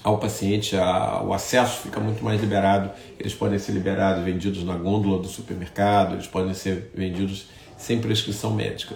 ao 0.03 0.17
paciente, 0.17 0.75
a, 0.75 1.21
o 1.21 1.33
acesso 1.33 1.81
fica 1.83 1.99
muito 1.99 2.23
mais 2.23 2.41
liberado. 2.41 2.89
Eles 3.19 3.35
podem 3.35 3.59
ser 3.59 3.73
liberados, 3.73 4.23
vendidos 4.25 4.63
na 4.63 4.75
gôndola 4.75 5.21
do 5.21 5.27
supermercado, 5.27 6.15
eles 6.15 6.25
podem 6.25 6.55
ser 6.55 6.89
vendidos 6.95 7.45
sem 7.77 7.99
prescrição 7.99 8.51
médica. 8.55 8.95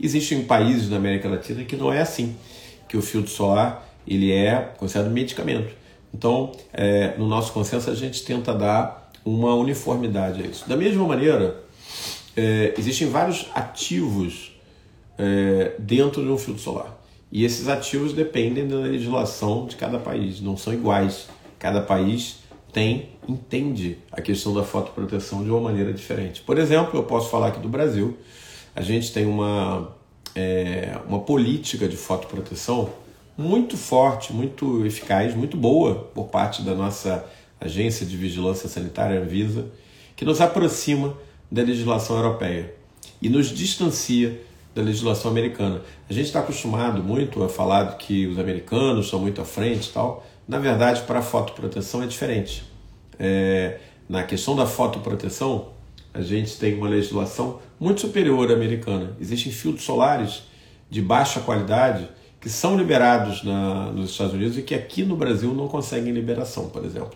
Existem 0.00 0.42
países 0.42 0.90
na 0.90 0.96
América 0.96 1.28
Latina 1.28 1.62
que 1.62 1.76
não 1.76 1.92
é 1.92 2.00
assim, 2.00 2.34
que 2.88 2.96
o 2.96 3.02
filtro 3.02 3.30
solar 3.30 3.88
ele 4.04 4.32
é 4.32 4.72
considerado 4.78 5.12
medicamento. 5.12 5.81
Então, 6.12 6.52
é, 6.72 7.16
no 7.16 7.26
nosso 7.26 7.52
consenso, 7.52 7.90
a 7.90 7.94
gente 7.94 8.22
tenta 8.24 8.54
dar 8.54 9.10
uma 9.24 9.54
uniformidade 9.54 10.42
a 10.42 10.46
isso. 10.46 10.68
Da 10.68 10.76
mesma 10.76 11.06
maneira, 11.06 11.62
é, 12.36 12.74
existem 12.76 13.08
vários 13.08 13.46
ativos 13.54 14.52
é, 15.18 15.72
dentro 15.78 16.22
de 16.22 16.28
um 16.28 16.38
filtro 16.38 16.62
solar. 16.62 16.98
E 17.30 17.44
esses 17.44 17.68
ativos 17.68 18.12
dependem 18.12 18.68
da 18.68 18.76
legislação 18.76 19.66
de 19.66 19.76
cada 19.76 19.98
país, 19.98 20.40
não 20.40 20.56
são 20.56 20.72
iguais. 20.72 21.28
Cada 21.58 21.80
país 21.80 22.40
tem, 22.72 23.10
entende 23.26 23.98
a 24.10 24.20
questão 24.20 24.52
da 24.52 24.62
fotoproteção 24.62 25.42
de 25.42 25.50
uma 25.50 25.60
maneira 25.60 25.92
diferente. 25.92 26.42
Por 26.42 26.58
exemplo, 26.58 26.98
eu 26.98 27.04
posso 27.04 27.30
falar 27.30 27.48
aqui 27.48 27.60
do 27.60 27.68
Brasil, 27.68 28.18
a 28.74 28.82
gente 28.82 29.12
tem 29.12 29.26
uma, 29.26 29.94
é, 30.34 30.98
uma 31.06 31.20
política 31.20 31.88
de 31.88 31.96
fotoproteção 31.96 32.90
muito 33.36 33.76
forte, 33.76 34.32
muito 34.32 34.84
eficaz, 34.84 35.34
muito 35.34 35.56
boa 35.56 35.94
por 36.14 36.26
parte 36.26 36.62
da 36.62 36.74
nossa 36.74 37.24
Agência 37.60 38.04
de 38.04 38.16
Vigilância 38.16 38.68
Sanitária, 38.68 39.20
Anvisa, 39.20 39.66
que 40.16 40.24
nos 40.24 40.40
aproxima 40.40 41.16
da 41.50 41.62
legislação 41.62 42.16
europeia 42.16 42.74
e 43.20 43.28
nos 43.28 43.48
distancia 43.48 44.40
da 44.74 44.82
legislação 44.82 45.30
americana. 45.30 45.82
A 46.08 46.12
gente 46.12 46.26
está 46.26 46.40
acostumado 46.40 47.02
muito 47.02 47.42
a 47.42 47.48
falar 47.48 47.96
que 47.98 48.26
os 48.26 48.38
americanos 48.38 49.08
são 49.08 49.18
muito 49.18 49.40
à 49.40 49.44
frente 49.44 49.88
e 49.88 49.92
tal. 49.92 50.26
Na 50.48 50.58
verdade, 50.58 51.02
para 51.02 51.20
a 51.20 51.22
fotoproteção 51.22 52.02
é 52.02 52.06
diferente. 52.06 52.64
É, 53.18 53.78
na 54.08 54.22
questão 54.24 54.56
da 54.56 54.66
fotoproteção, 54.66 55.68
a 56.12 56.20
gente 56.20 56.56
tem 56.56 56.74
uma 56.74 56.88
legislação 56.88 57.60
muito 57.78 58.00
superior 58.00 58.50
à 58.50 58.54
americana. 58.54 59.16
Existem 59.20 59.52
filtros 59.52 59.84
solares 59.84 60.42
de 60.90 61.00
baixa 61.00 61.40
qualidade 61.40 62.08
que 62.42 62.50
são 62.50 62.76
liberados 62.76 63.44
na, 63.44 63.92
nos 63.92 64.10
Estados 64.10 64.34
Unidos 64.34 64.58
e 64.58 64.62
que 64.62 64.74
aqui 64.74 65.04
no 65.04 65.14
Brasil 65.14 65.54
não 65.54 65.68
conseguem 65.68 66.12
liberação, 66.12 66.68
por 66.68 66.84
exemplo. 66.84 67.14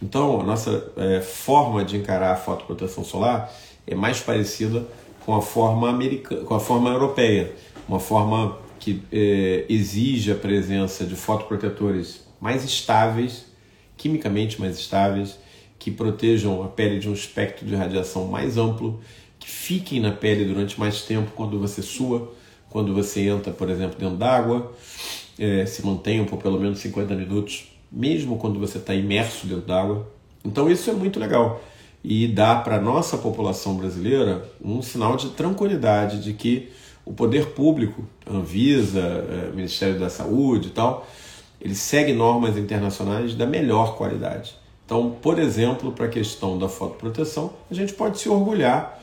Então, 0.00 0.40
a 0.40 0.44
nossa 0.44 0.92
é, 0.96 1.20
forma 1.20 1.84
de 1.84 1.96
encarar 1.96 2.32
a 2.32 2.36
fotoproteção 2.36 3.02
solar 3.04 3.52
é 3.84 3.96
mais 3.96 4.20
parecida 4.20 4.86
com 5.26 5.34
a 5.34 5.42
forma 5.42 5.90
americana, 5.90 6.44
com 6.44 6.54
a 6.54 6.60
forma 6.60 6.88
europeia, 6.88 7.52
uma 7.88 7.98
forma 7.98 8.56
que 8.78 9.02
é, 9.10 9.64
exige 9.68 10.30
a 10.30 10.36
presença 10.36 11.04
de 11.04 11.16
fotoprotetores 11.16 12.24
mais 12.40 12.62
estáveis, 12.62 13.46
quimicamente 13.96 14.60
mais 14.60 14.78
estáveis, 14.78 15.36
que 15.80 15.90
protejam 15.90 16.62
a 16.62 16.68
pele 16.68 17.00
de 17.00 17.08
um 17.08 17.12
espectro 17.12 17.66
de 17.66 17.74
radiação 17.74 18.28
mais 18.28 18.56
amplo, 18.56 19.00
que 19.36 19.50
fiquem 19.50 19.98
na 19.98 20.12
pele 20.12 20.44
durante 20.44 20.78
mais 20.78 21.02
tempo 21.02 21.32
quando 21.34 21.58
você 21.58 21.82
sua, 21.82 22.32
quando 22.74 22.92
você 22.92 23.28
entra, 23.28 23.52
por 23.52 23.70
exemplo, 23.70 23.96
dentro 23.96 24.16
d'água, 24.16 24.72
é, 25.38 25.64
se 25.64 25.86
mantenham 25.86 26.24
por 26.24 26.38
pelo 26.38 26.58
menos 26.58 26.80
50 26.80 27.14
minutos, 27.14 27.68
mesmo 27.90 28.36
quando 28.36 28.58
você 28.58 28.78
está 28.78 28.92
imerso 28.92 29.46
dentro 29.46 29.64
d'água. 29.64 30.10
Então 30.44 30.68
isso 30.68 30.90
é 30.90 30.92
muito 30.92 31.20
legal 31.20 31.62
e 32.02 32.26
dá 32.26 32.56
para 32.56 32.78
a 32.78 32.80
nossa 32.80 33.16
população 33.16 33.76
brasileira 33.76 34.50
um 34.60 34.82
sinal 34.82 35.16
de 35.16 35.28
tranquilidade 35.30 36.20
de 36.20 36.32
que 36.32 36.68
o 37.04 37.12
poder 37.12 37.50
público, 37.50 38.04
Anvisa, 38.28 38.98
é, 39.00 39.54
Ministério 39.54 40.00
da 40.00 40.10
Saúde 40.10 40.66
e 40.66 40.70
tal, 40.72 41.06
ele 41.60 41.76
segue 41.76 42.12
normas 42.12 42.58
internacionais 42.58 43.36
da 43.36 43.46
melhor 43.46 43.96
qualidade. 43.96 44.56
Então, 44.84 45.14
por 45.22 45.38
exemplo, 45.38 45.92
para 45.92 46.06
a 46.06 46.08
questão 46.08 46.58
da 46.58 46.68
fotoproteção, 46.68 47.52
a 47.70 47.74
gente 47.74 47.92
pode 47.92 48.18
se 48.18 48.28
orgulhar 48.28 49.00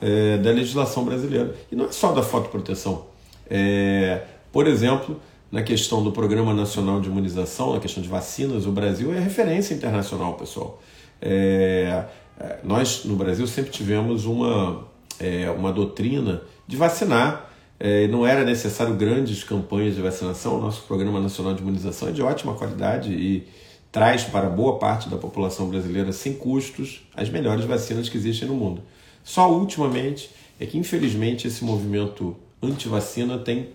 é, 0.00 0.38
da 0.38 0.50
legislação 0.50 1.04
brasileira. 1.04 1.54
E 1.70 1.76
não 1.76 1.86
é 1.86 1.92
só 1.92 2.12
da 2.12 2.22
fotoproteção. 2.22 3.06
É, 3.50 4.22
por 4.52 4.66
exemplo, 4.66 5.20
na 5.50 5.62
questão 5.62 6.02
do 6.02 6.12
Programa 6.12 6.52
Nacional 6.52 7.00
de 7.00 7.08
Imunização, 7.08 7.74
na 7.74 7.80
questão 7.80 8.02
de 8.02 8.08
vacinas, 8.08 8.66
o 8.66 8.72
Brasil 8.72 9.14
é 9.14 9.18
referência 9.18 9.74
internacional, 9.74 10.34
pessoal. 10.34 10.82
É, 11.20 12.04
é 12.38 12.58
nós, 12.62 13.04
no 13.04 13.16
Brasil, 13.16 13.46
sempre 13.46 13.70
tivemos 13.70 14.24
uma, 14.24 14.86
é, 15.18 15.50
uma 15.50 15.72
doutrina 15.72 16.42
de 16.66 16.76
vacinar. 16.76 17.46
É, 17.80 18.08
não 18.08 18.26
era 18.26 18.44
necessário 18.44 18.94
grandes 18.94 19.44
campanhas 19.44 19.94
de 19.94 20.02
vacinação. 20.02 20.58
O 20.58 20.60
nosso 20.60 20.82
Programa 20.82 21.20
Nacional 21.20 21.54
de 21.54 21.62
Imunização 21.62 22.08
é 22.08 22.12
de 22.12 22.22
ótima 22.22 22.54
qualidade 22.54 23.12
e 23.12 23.46
traz 23.90 24.24
para 24.24 24.48
boa 24.48 24.78
parte 24.78 25.08
da 25.08 25.16
população 25.16 25.68
brasileira, 25.68 26.12
sem 26.12 26.34
custos, 26.34 27.06
as 27.16 27.30
melhores 27.30 27.64
vacinas 27.64 28.08
que 28.08 28.16
existem 28.16 28.48
no 28.48 28.54
mundo. 28.54 28.82
Só 29.28 29.52
ultimamente 29.52 30.30
é 30.58 30.64
que, 30.64 30.78
infelizmente, 30.78 31.46
esse 31.46 31.62
movimento 31.62 32.34
anti-vacina 32.62 33.36
tem, 33.36 33.68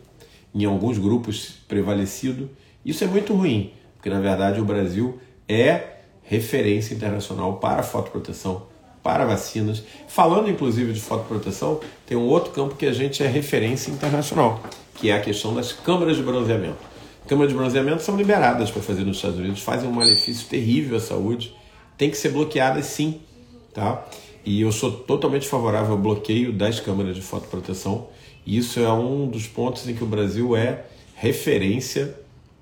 em 0.52 0.66
alguns 0.66 0.98
grupos, 0.98 1.60
prevalecido. 1.68 2.50
Isso 2.84 3.04
é 3.04 3.08
muito 3.08 3.36
ruim, 3.36 3.72
porque, 3.94 4.10
na 4.10 4.20
verdade, 4.20 4.60
o 4.60 4.66
Brasil 4.66 5.20
é 5.48 5.98
referência 6.24 6.96
internacional 6.96 7.58
para 7.58 7.84
fotoproteção, 7.84 8.64
para 9.04 9.26
vacinas. 9.26 9.84
Falando, 10.08 10.50
inclusive, 10.50 10.92
de 10.92 11.00
fotoproteção, 11.00 11.80
tem 12.04 12.18
um 12.18 12.26
outro 12.26 12.50
campo 12.52 12.76
que 12.76 12.88
a 12.88 12.92
gente 12.92 13.22
é 13.22 13.28
referência 13.28 13.92
internacional, 13.92 14.60
que 14.96 15.12
é 15.12 15.18
a 15.18 15.22
questão 15.22 15.54
das 15.54 15.72
câmaras 15.72 16.18
de 16.18 16.24
bronzeamento. 16.24 16.80
Câmaras 17.28 17.52
de 17.52 17.56
bronzeamento 17.56 18.02
são 18.02 18.18
liberadas 18.18 18.72
para 18.72 18.82
fazer 18.82 19.04
nos 19.04 19.18
Estados 19.18 19.38
Unidos, 19.38 19.62
fazem 19.62 19.88
um 19.88 19.94
malefício 19.94 20.48
terrível 20.48 20.98
à 20.98 21.00
saúde, 21.00 21.56
tem 21.96 22.10
que 22.10 22.18
ser 22.18 22.30
bloqueadas 22.30 22.86
sim, 22.86 23.22
tá? 23.72 24.04
E 24.46 24.62
eu 24.62 24.72
sou 24.72 24.92
totalmente 24.92 25.48
favorável 25.48 25.94
ao 25.94 25.98
bloqueio 25.98 26.52
das 26.52 26.80
câmaras 26.80 27.16
de 27.16 27.22
fotoproteção. 27.22 28.08
E 28.46 28.58
isso 28.58 28.80
é 28.80 28.92
um 28.92 29.28
dos 29.28 29.48
pontos 29.48 29.88
em 29.88 29.96
que 29.96 30.04
o 30.04 30.08
Brasil 30.08 30.56
é 30.56 30.86
referência 31.16 32.14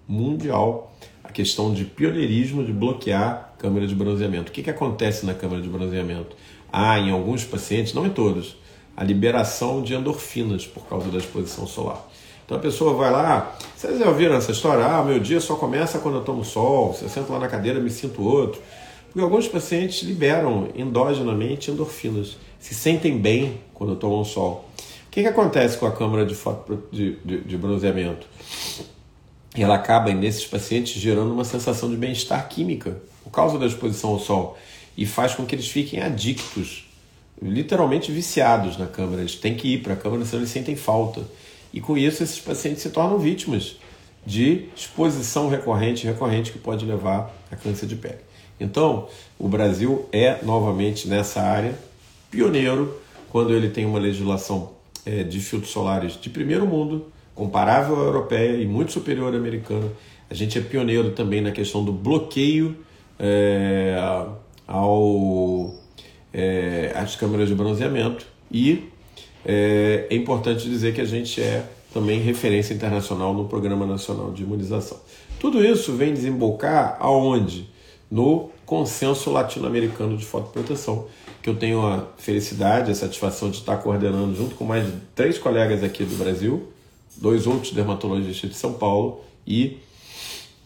mundial. 0.08 0.96
A 1.24 1.32
questão 1.32 1.74
de 1.74 1.86
pioneirismo 1.86 2.64
de 2.64 2.72
bloquear 2.72 3.56
câmera 3.58 3.88
de 3.88 3.96
bronzeamento. 3.96 4.50
O 4.50 4.52
que, 4.52 4.64
que 4.64 4.70
acontece 4.70 5.26
na 5.26 5.34
câmera 5.34 5.62
de 5.62 5.70
bronzeamento? 5.70 6.36
Há, 6.74 7.00
em 7.00 7.12
alguns 7.12 7.44
pacientes, 7.44 7.94
não 7.94 8.06
em 8.06 8.10
todos, 8.10 8.58
a 8.98 9.04
liberação 9.04 9.82
de 9.82 9.94
endorfinas 9.94 10.66
por 10.66 10.86
causa 10.88 11.10
da 11.10 11.18
exposição 11.18 11.68
solar. 11.68 12.08
Então 12.44 12.58
a 12.58 12.60
pessoa 12.60 12.94
vai 12.94 13.12
lá, 13.12 13.56
vocês 13.76 13.98
já 13.98 14.08
ouviram 14.08 14.36
essa 14.36 14.52
história? 14.52 14.86
Ah, 14.86 15.04
meu 15.04 15.20
dia 15.20 15.40
só 15.40 15.56
começa 15.56 16.00
quando 16.00 16.16
eu 16.16 16.24
tomo 16.24 16.44
sol, 16.44 16.94
se 16.94 17.04
eu 17.04 17.10
sento 17.10 17.32
lá 17.32 17.40
na 17.40 17.48
cadeira 17.48 17.80
me 17.80 17.90
sinto 17.90 18.22
outro. 18.24 18.62
Porque 19.12 19.20
alguns 19.20 19.46
pacientes 19.46 20.04
liberam 20.04 20.70
endogenamente 20.74 21.70
endorfinas, 21.70 22.38
se 22.60 22.74
sentem 22.74 23.18
bem 23.18 23.60
quando 23.74 23.94
tomam 23.98 24.24
sol. 24.24 24.70
O 25.08 25.12
que, 25.12 25.22
que 25.22 25.28
acontece 25.28 25.78
com 25.78 25.86
a 25.86 25.92
câmara 25.92 26.26
de, 26.26 26.34
de, 26.94 27.18
de, 27.18 27.42
de 27.42 27.58
bronzeamento? 27.58 28.26
Ela 29.54 29.76
acaba, 29.76 30.14
nesses 30.14 30.46
pacientes, 30.46 30.94
gerando 30.94 31.34
uma 31.34 31.44
sensação 31.44 31.90
de 31.90 31.98
bem-estar 31.98 32.48
química 32.48 33.02
por 33.22 33.32
causa 33.32 33.60
da 33.60 33.66
exposição 33.66 34.12
ao 34.12 34.20
sol 34.20 34.58
e 34.96 35.06
faz 35.06 35.36
com 35.36 35.46
que 35.46 35.56
eles 35.56 35.68
fiquem 35.68 36.02
adictos, 36.02 36.90
literalmente 37.42 38.14
viciados 38.14 38.78
na 38.78 38.88
câmara. 38.88 39.22
Eles 39.22 39.36
têm 39.36 39.56
que 39.56 39.74
ir 39.74 39.84
para 39.84 39.94
a 39.94 39.98
câmara, 39.98 40.24
senão 40.24 40.40
eles 40.40 40.52
sentem 40.52 40.78
falta. 40.78 41.22
E 41.74 41.82
com 41.82 41.98
isso, 41.98 42.24
esses 42.24 42.40
pacientes 42.40 42.82
se 42.82 42.90
tornam 42.92 43.20
vítimas 43.20 43.76
de 44.26 44.70
exposição 44.74 45.50
recorrente 45.50 46.08
recorrente 46.08 46.54
que 46.54 46.60
pode 46.60 46.86
levar 46.86 47.36
a 47.52 47.58
câncer 47.58 47.88
de 47.88 47.98
pele. 47.98 48.31
Então, 48.62 49.08
o 49.40 49.48
Brasil 49.48 50.06
é 50.12 50.38
novamente 50.44 51.08
nessa 51.08 51.42
área 51.42 51.74
pioneiro 52.30 52.96
quando 53.30 53.54
ele 53.54 53.70
tem 53.70 53.86
uma 53.86 53.98
legislação 53.98 54.72
é, 55.06 55.24
de 55.24 55.40
filtros 55.40 55.72
solares 55.72 56.20
de 56.20 56.30
primeiro 56.30 56.68
mundo, 56.68 57.08
comparável 57.34 57.96
à 57.96 58.04
europeia 58.04 58.58
e 58.58 58.66
muito 58.66 58.92
superior 58.92 59.34
à 59.34 59.38
americana. 59.38 59.88
A 60.30 60.34
gente 60.34 60.58
é 60.58 60.62
pioneiro 60.62 61.12
também 61.12 61.42
na 61.42 61.52
questão 61.52 61.84
do 61.84 61.92
bloqueio 61.92 62.78
é, 63.20 63.96
ao, 64.68 65.74
é, 66.34 66.92
às 66.96 67.16
câmeras 67.16 67.50
de 67.50 67.56
bronzeamento 67.56 68.26
e 68.52 68.90
é, 69.46 70.08
é 70.10 70.16
importante 70.16 70.70
dizer 70.70 70.94
que 70.94 71.02
a 71.02 71.06
gente 71.06 71.42
é 71.42 71.66
também 71.94 72.22
referência 72.22 72.74
internacional 72.74 73.34
no 73.34 73.46
Programa 73.46 73.86
Nacional 73.86 74.32
de 74.32 74.44
Imunização. 74.44 75.00
Tudo 75.40 75.66
isso 75.66 75.94
vem 75.94 76.14
desembocar 76.14 76.98
aonde? 77.00 77.70
No 78.12 78.50
consenso 78.66 79.32
latino-americano 79.32 80.18
de 80.18 80.26
fotoproteção, 80.26 81.08
que 81.42 81.50
eu 81.50 81.56
tenho 81.56 81.86
a 81.86 82.08
felicidade, 82.18 82.92
a 82.92 82.96
satisfação 82.96 83.50
de 83.50 83.58
estar 83.58 83.78
coordenando 83.78 84.36
junto 84.36 84.56
com 84.56 84.66
mais 84.66 84.86
de 84.86 84.94
três 85.16 85.38
colegas 85.38 85.82
aqui 85.84 86.04
do 86.04 86.16
Brasil, 86.18 86.72
dois 87.16 87.48
outros 87.48 87.72
dermatologistas 87.72 88.50
de 88.50 88.56
São 88.56 88.74
Paulo 88.74 89.22
e 89.48 89.78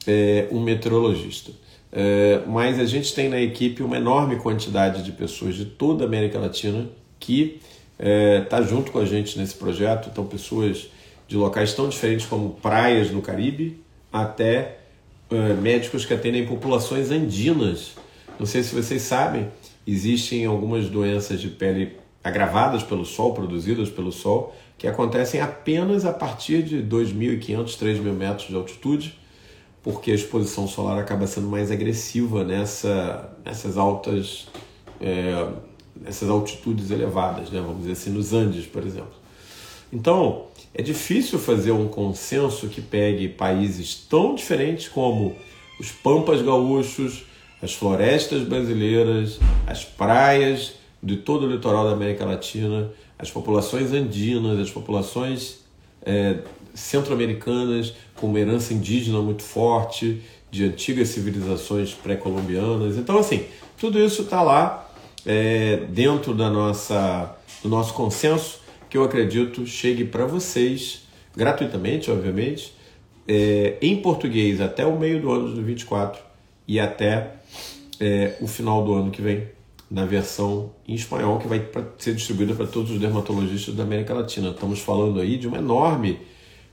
é, 0.07 0.47
um 0.51 0.59
meteorologista. 0.59 1.51
É, 1.91 2.41
mas 2.47 2.79
a 2.79 2.85
gente 2.85 3.13
tem 3.13 3.29
na 3.29 3.39
equipe 3.39 3.81
uma 3.81 3.97
enorme 3.97 4.35
quantidade 4.37 5.03
de 5.03 5.11
pessoas 5.11 5.55
de 5.55 5.65
toda 5.65 6.03
a 6.03 6.07
América 6.07 6.37
Latina 6.39 6.89
que 7.19 7.61
está 7.97 8.05
é, 8.09 8.41
tá 8.41 8.61
junto 8.61 8.91
com 8.91 8.99
a 8.99 9.05
gente 9.05 9.37
nesse 9.37 9.55
projeto. 9.55 10.09
Então, 10.11 10.25
pessoas 10.25 10.89
de 11.27 11.37
locais 11.37 11.73
tão 11.73 11.87
diferentes 11.87 12.25
como 12.25 12.51
praias 12.61 13.11
no 13.11 13.21
Caribe, 13.21 13.79
até 14.11 14.79
é, 15.29 15.53
médicos 15.53 16.05
que 16.05 16.13
atendem 16.13 16.45
populações 16.45 17.11
andinas. 17.11 17.93
Não 18.39 18.45
sei 18.45 18.63
se 18.63 18.73
vocês 18.75 19.01
sabem, 19.01 19.47
existem 19.85 20.45
algumas 20.45 20.89
doenças 20.89 21.41
de 21.41 21.49
pele 21.49 21.97
agravadas 22.23 22.83
pelo 22.83 23.05
sol, 23.05 23.33
produzidas 23.33 23.89
pelo 23.89 24.11
sol, 24.11 24.55
que 24.77 24.87
acontecem 24.87 25.39
apenas 25.39 26.05
a 26.05 26.11
partir 26.11 26.63
de 26.63 26.83
2.500, 26.83 27.65
3.000 27.77 28.01
metros 28.11 28.47
de 28.47 28.55
altitude, 28.55 29.19
porque 29.83 30.11
a 30.11 30.15
exposição 30.15 30.67
solar 30.67 30.97
acaba 30.97 31.27
sendo 31.27 31.47
mais 31.47 31.71
agressiva 31.71 32.43
nessa, 32.43 33.31
nessas 33.45 33.77
altas 33.77 34.47
é, 34.99 35.47
essas 36.03 36.29
altitudes 36.29 36.91
elevadas, 36.91 37.49
né? 37.51 37.61
vamos 37.61 37.81
dizer 37.81 37.93
assim, 37.93 38.09
nos 38.09 38.33
Andes, 38.33 38.65
por 38.65 38.83
exemplo. 38.83 39.13
Então, 39.93 40.47
é 40.77 40.81
difícil 40.81 41.39
fazer 41.39 41.71
um 41.71 41.87
consenso 41.87 42.67
que 42.67 42.81
pegue 42.81 43.29
países 43.29 43.95
tão 43.95 44.35
diferentes 44.35 44.89
como 44.89 45.33
os 45.79 45.89
Pampas 45.89 46.41
gaúchos, 46.41 47.23
as 47.61 47.73
florestas 47.73 48.43
brasileiras, 48.43 49.39
as 49.65 49.85
praias 49.85 50.73
de 51.01 51.15
todo 51.15 51.45
o 51.47 51.49
litoral 51.49 51.85
da 51.85 51.93
América 51.93 52.25
Latina, 52.25 52.91
as 53.17 53.31
populações 53.31 53.93
andinas, 53.93 54.59
as 54.59 54.69
populações 54.69 55.59
é, 56.05 56.39
centro-americanas 56.73 57.93
com 58.15 58.27
uma 58.27 58.39
herança 58.39 58.73
indígena 58.73 59.21
muito 59.21 59.43
forte, 59.43 60.21
de 60.51 60.65
antigas 60.65 61.07
civilizações 61.09 61.93
pré-colombianas. 61.93 62.97
Então, 62.97 63.17
assim, 63.17 63.45
tudo 63.77 63.97
isso 63.97 64.23
está 64.23 64.41
lá 64.41 64.89
é, 65.25 65.77
dentro 65.89 66.33
da 66.33 66.49
nossa, 66.49 67.33
do 67.63 67.69
nosso 67.69 67.93
consenso 67.93 68.64
que 68.89 68.97
eu 68.97 69.03
acredito 69.03 69.65
chegue 69.65 70.05
para 70.05 70.25
vocês 70.25 71.03
gratuitamente, 71.35 72.09
obviamente, 72.09 72.73
é, 73.27 73.77
em 73.81 74.01
português 74.01 74.61
até 74.61 74.85
o 74.85 74.97
meio 74.97 75.21
do 75.21 75.31
ano 75.31 75.47
de 75.49 75.53
2024 75.55 76.21
e 76.67 76.79
até 76.79 77.33
é, 77.99 78.35
o 78.39 78.47
final 78.47 78.83
do 78.83 78.93
ano 78.93 79.11
que 79.11 79.21
vem, 79.21 79.47
na 79.89 80.05
versão 80.05 80.71
em 80.87 80.95
espanhol, 80.95 81.39
que 81.39 81.47
vai 81.47 81.63
ser 81.97 82.15
distribuída 82.15 82.53
para 82.55 82.65
todos 82.65 82.91
os 82.91 82.99
dermatologistas 82.99 83.75
da 83.75 83.83
América 83.83 84.13
Latina. 84.13 84.49
Estamos 84.49 84.79
falando 84.79 85.19
aí 85.19 85.37
de 85.37 85.47
um 85.47 85.55
enorme 85.55 86.19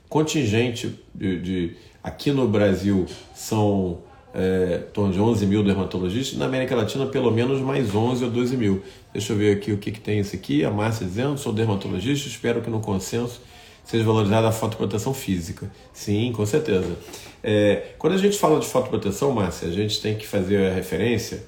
contingente 0.09 0.99
de, 1.15 1.41
de 1.41 1.77
aqui 2.03 2.31
no 2.33 2.49
Brasil 2.49 3.07
são 3.35 3.99
é, 4.35 4.79
torno 4.93 5.13
de 5.13 5.21
11 5.21 5.47
mil 5.47 5.63
dermatologistas, 5.63 6.39
na 6.39 6.47
América 6.47 6.75
Latina 6.75 7.07
pelo 7.07 7.31
menos 7.31 7.61
mais 7.61 7.95
11 7.95 8.25
ou 8.25 8.31
12 8.31 8.57
mil. 8.57 8.83
Deixa 9.13 9.33
eu 9.33 9.37
ver 9.37 9.57
aqui 9.57 9.73
o 9.73 9.79
que, 9.79 9.91
que 9.91 10.01
tem 10.01 10.21
isso 10.21 10.35
aqui. 10.35 10.65
A 10.65 10.71
Márcia 10.71 11.07
dizendo, 11.07 11.39
sou 11.39 11.53
dermatologista, 11.53 12.29
espero 12.29 12.63
que 12.63 12.71
no 12.71 12.81
consenso 12.81 13.41
seja 13.85 14.05
valorizada 14.05 14.49
a 14.49 14.53
fotoproteção 14.53 15.13
física. 15.13 15.71
Sim, 15.93 16.33
com 16.33 16.47
certeza. 16.47 16.97
É, 17.43 17.95
quando 17.99 18.15
a 18.15 18.19
gente 18.19 18.39
fala 18.39 18.59
de 18.61 18.67
fotoproteção, 18.67 19.33
Márcia, 19.33 19.69
a 19.69 19.73
gente 19.73 20.01
tem 20.01 20.17
que 20.17 20.27
fazer 20.27 20.71
a 20.71 20.75
referência. 20.75 21.45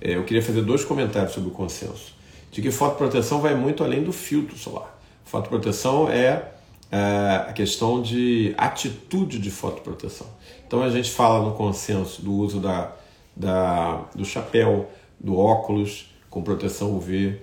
É, 0.00 0.16
eu 0.16 0.24
queria 0.24 0.42
fazer 0.42 0.62
dois 0.62 0.84
comentários 0.84 1.32
sobre 1.32 1.48
o 1.48 1.52
consenso. 1.52 2.14
De 2.50 2.60
que 2.60 2.70
fotoproteção 2.70 3.40
vai 3.40 3.54
muito 3.54 3.82
além 3.82 4.02
do 4.02 4.12
filtro 4.12 4.56
solar. 4.56 4.98
Fotoproteção 5.24 6.10
é, 6.10 6.52
é 6.92 7.48
a 7.48 7.52
questão 7.54 8.02
de 8.02 8.54
atitude 8.58 9.38
de 9.38 9.50
fotoproteção. 9.50 10.26
Então 10.66 10.82
a 10.82 10.90
gente 10.90 11.10
fala 11.10 11.42
no 11.42 11.54
consenso 11.54 12.20
do 12.20 12.34
uso 12.34 12.60
da, 12.60 12.92
da, 13.34 14.04
do 14.14 14.26
chapéu, 14.26 14.90
do 15.18 15.38
óculos 15.38 16.12
com 16.28 16.42
proteção 16.42 16.94
UV, 16.94 17.40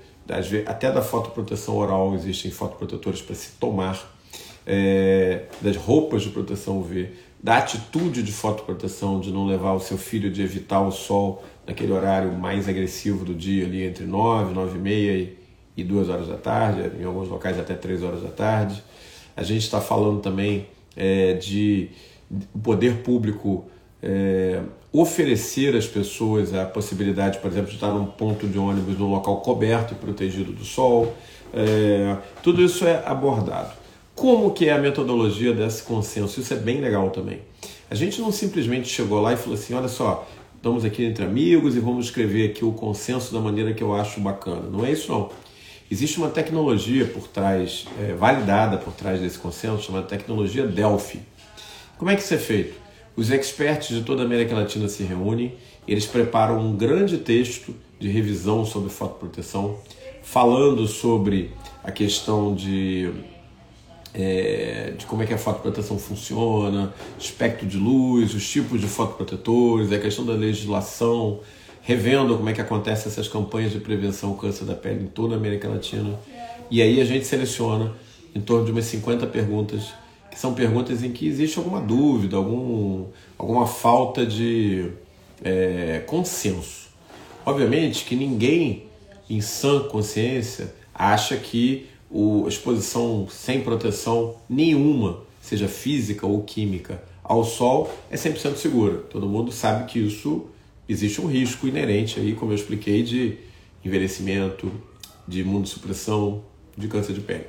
até 0.67 0.91
da 0.91 1.01
fotoproteção 1.01 1.75
oral 1.75 2.13
existem 2.13 2.51
fotoprotetores 2.51 3.21
para 3.21 3.33
se 3.33 3.53
tomar, 3.59 3.99
é, 4.67 5.45
das 5.59 5.75
roupas 5.75 6.21
de 6.21 6.29
proteção 6.29 6.79
UV, 6.79 7.09
da 7.41 7.57
atitude 7.57 8.21
de 8.21 8.31
fotoproteção, 8.31 9.19
de 9.19 9.31
não 9.31 9.47
levar 9.47 9.73
o 9.73 9.79
seu 9.79 9.97
filho, 9.97 10.29
de 10.29 10.43
evitar 10.43 10.81
o 10.81 10.91
sol 10.91 11.43
naquele 11.65 11.91
horário 11.91 12.31
mais 12.33 12.69
agressivo 12.69 13.25
do 13.25 13.33
dia, 13.33 13.65
ali 13.65 13.83
entre 13.83 14.05
9, 14.05 14.53
9 14.53 14.77
e 14.77 14.81
meia 14.81 15.33
e 15.75 15.83
2 15.83 16.09
horas 16.09 16.27
da 16.27 16.37
tarde, 16.37 16.91
em 16.99 17.05
alguns 17.05 17.29
locais 17.29 17.57
até 17.57 17.73
3 17.73 18.03
horas 18.03 18.21
da 18.21 18.29
tarde. 18.29 18.83
A 19.39 19.43
gente 19.43 19.63
está 19.63 19.79
falando 19.79 20.19
também 20.19 20.67
é, 20.97 21.33
de 21.33 21.87
o 22.53 22.59
poder 22.59 22.97
público 22.97 23.63
é, 24.03 24.59
oferecer 24.91 25.77
às 25.77 25.87
pessoas 25.87 26.53
a 26.53 26.65
possibilidade, 26.65 27.39
por 27.39 27.49
exemplo, 27.49 27.69
de 27.69 27.75
estar 27.75 27.89
num 27.93 28.05
ponto 28.05 28.45
de 28.45 28.57
ônibus 28.57 28.99
num 28.99 29.09
local 29.09 29.37
coberto 29.37 29.93
e 29.93 29.95
protegido 29.95 30.51
do 30.51 30.65
sol. 30.65 31.15
É, 31.53 32.17
tudo 32.43 32.61
isso 32.61 32.85
é 32.85 33.01
abordado. 33.05 33.71
Como 34.13 34.51
que 34.51 34.67
é 34.67 34.73
a 34.73 34.77
metodologia 34.77 35.53
desse 35.53 35.83
consenso? 35.83 36.41
Isso 36.41 36.53
é 36.53 36.57
bem 36.57 36.81
legal 36.81 37.09
também. 37.09 37.39
A 37.89 37.95
gente 37.95 38.19
não 38.19 38.33
simplesmente 38.33 38.89
chegou 38.89 39.21
lá 39.21 39.31
e 39.31 39.37
falou 39.37 39.53
assim, 39.53 39.73
olha 39.73 39.87
só, 39.87 40.27
estamos 40.53 40.83
aqui 40.83 41.05
entre 41.05 41.23
amigos 41.23 41.77
e 41.77 41.79
vamos 41.79 42.07
escrever 42.07 42.49
aqui 42.49 42.65
o 42.65 42.73
consenso 42.73 43.33
da 43.33 43.39
maneira 43.39 43.73
que 43.73 43.81
eu 43.81 43.95
acho 43.95 44.19
bacana. 44.19 44.63
Não 44.69 44.85
é 44.85 44.91
isso 44.91 45.09
não. 45.09 45.29
Existe 45.91 46.19
uma 46.19 46.29
tecnologia 46.29 47.05
por 47.05 47.27
trás, 47.27 47.85
é, 47.99 48.13
validada 48.13 48.77
por 48.77 48.93
trás 48.93 49.19
desse 49.19 49.39
consenso, 49.39 49.81
chamada 49.81 50.05
tecnologia 50.05 50.67
Delphi. 50.67 51.19
Como 51.97 52.11
é 52.11 52.15
que 52.15 52.21
isso 52.21 52.33
é 52.35 52.37
feito? 52.37 52.75
Os 53.15 53.31
experts 53.31 53.89
de 53.89 54.03
toda 54.03 54.21
a 54.21 54.25
América 54.25 54.53
Latina 54.53 54.87
se 54.87 55.01
reúnem, 55.01 55.55
eles 55.87 56.05
preparam 56.05 56.59
um 56.59 56.77
grande 56.77 57.17
texto 57.17 57.75
de 57.99 58.07
revisão 58.07 58.63
sobre 58.65 58.91
fotoproteção, 58.91 59.79
falando 60.21 60.85
sobre 60.85 61.51
a 61.83 61.91
questão 61.91 62.53
de, 62.53 63.11
é, 64.13 64.93
de 64.95 65.07
como 65.07 65.23
é 65.23 65.25
que 65.25 65.33
a 65.33 65.39
fotoproteção 65.39 65.97
funciona, 65.97 66.93
espectro 67.19 67.65
de 67.65 67.77
luz, 67.77 68.35
os 68.35 68.47
tipos 68.47 68.79
de 68.79 68.87
fotoprotetores, 68.87 69.91
a 69.91 69.97
questão 69.97 70.23
da 70.23 70.33
legislação, 70.33 71.39
revendo 71.89 72.37
como 72.37 72.47
é 72.47 72.53
que 72.53 72.61
acontece 72.61 73.07
essas 73.07 73.27
campanhas 73.27 73.71
de 73.71 73.79
prevenção 73.79 74.29
ao 74.29 74.35
câncer 74.35 74.63
da 74.63 74.75
pele 74.75 75.05
em 75.05 75.07
toda 75.07 75.33
a 75.33 75.37
América 75.39 75.67
Latina. 75.67 76.19
E 76.69 76.83
aí 76.83 77.01
a 77.01 77.03
gente 77.03 77.25
seleciona 77.25 77.93
em 78.35 78.39
torno 78.39 78.63
de 78.63 78.71
umas 78.71 78.85
50 78.85 79.25
perguntas 79.25 79.91
que 80.29 80.39
são 80.39 80.53
perguntas 80.53 81.01
em 81.01 81.11
que 81.11 81.27
existe 81.27 81.57
alguma 81.57 81.81
dúvida, 81.81 82.37
algum, 82.37 83.05
alguma 83.35 83.65
falta 83.65 84.23
de 84.23 84.91
é, 85.43 86.03
consenso. 86.05 86.89
Obviamente 87.43 88.05
que 88.05 88.15
ninguém 88.15 88.83
em 89.27 89.41
sã 89.41 89.79
consciência 89.79 90.71
acha 90.93 91.37
que 91.37 91.87
a 92.13 92.47
exposição 92.47 93.27
sem 93.31 93.61
proteção 93.61 94.35
nenhuma, 94.47 95.21
seja 95.41 95.67
física 95.67 96.27
ou 96.27 96.43
química, 96.43 97.01
ao 97.23 97.43
sol 97.43 97.91
é 98.11 98.15
100% 98.15 98.57
segura. 98.57 98.97
Todo 99.09 99.27
mundo 99.27 99.51
sabe 99.51 99.91
que 99.91 99.97
isso 99.97 100.45
existe 100.89 101.21
um 101.21 101.27
risco 101.27 101.67
inerente 101.67 102.19
aí, 102.19 102.33
como 102.33 102.51
eu 102.51 102.55
expliquei, 102.55 103.03
de 103.03 103.37
envelhecimento, 103.85 104.71
de 105.27 105.41
imunossupressão, 105.41 106.43
de 106.75 106.87
câncer 106.87 107.13
de 107.13 107.21
pele. 107.21 107.45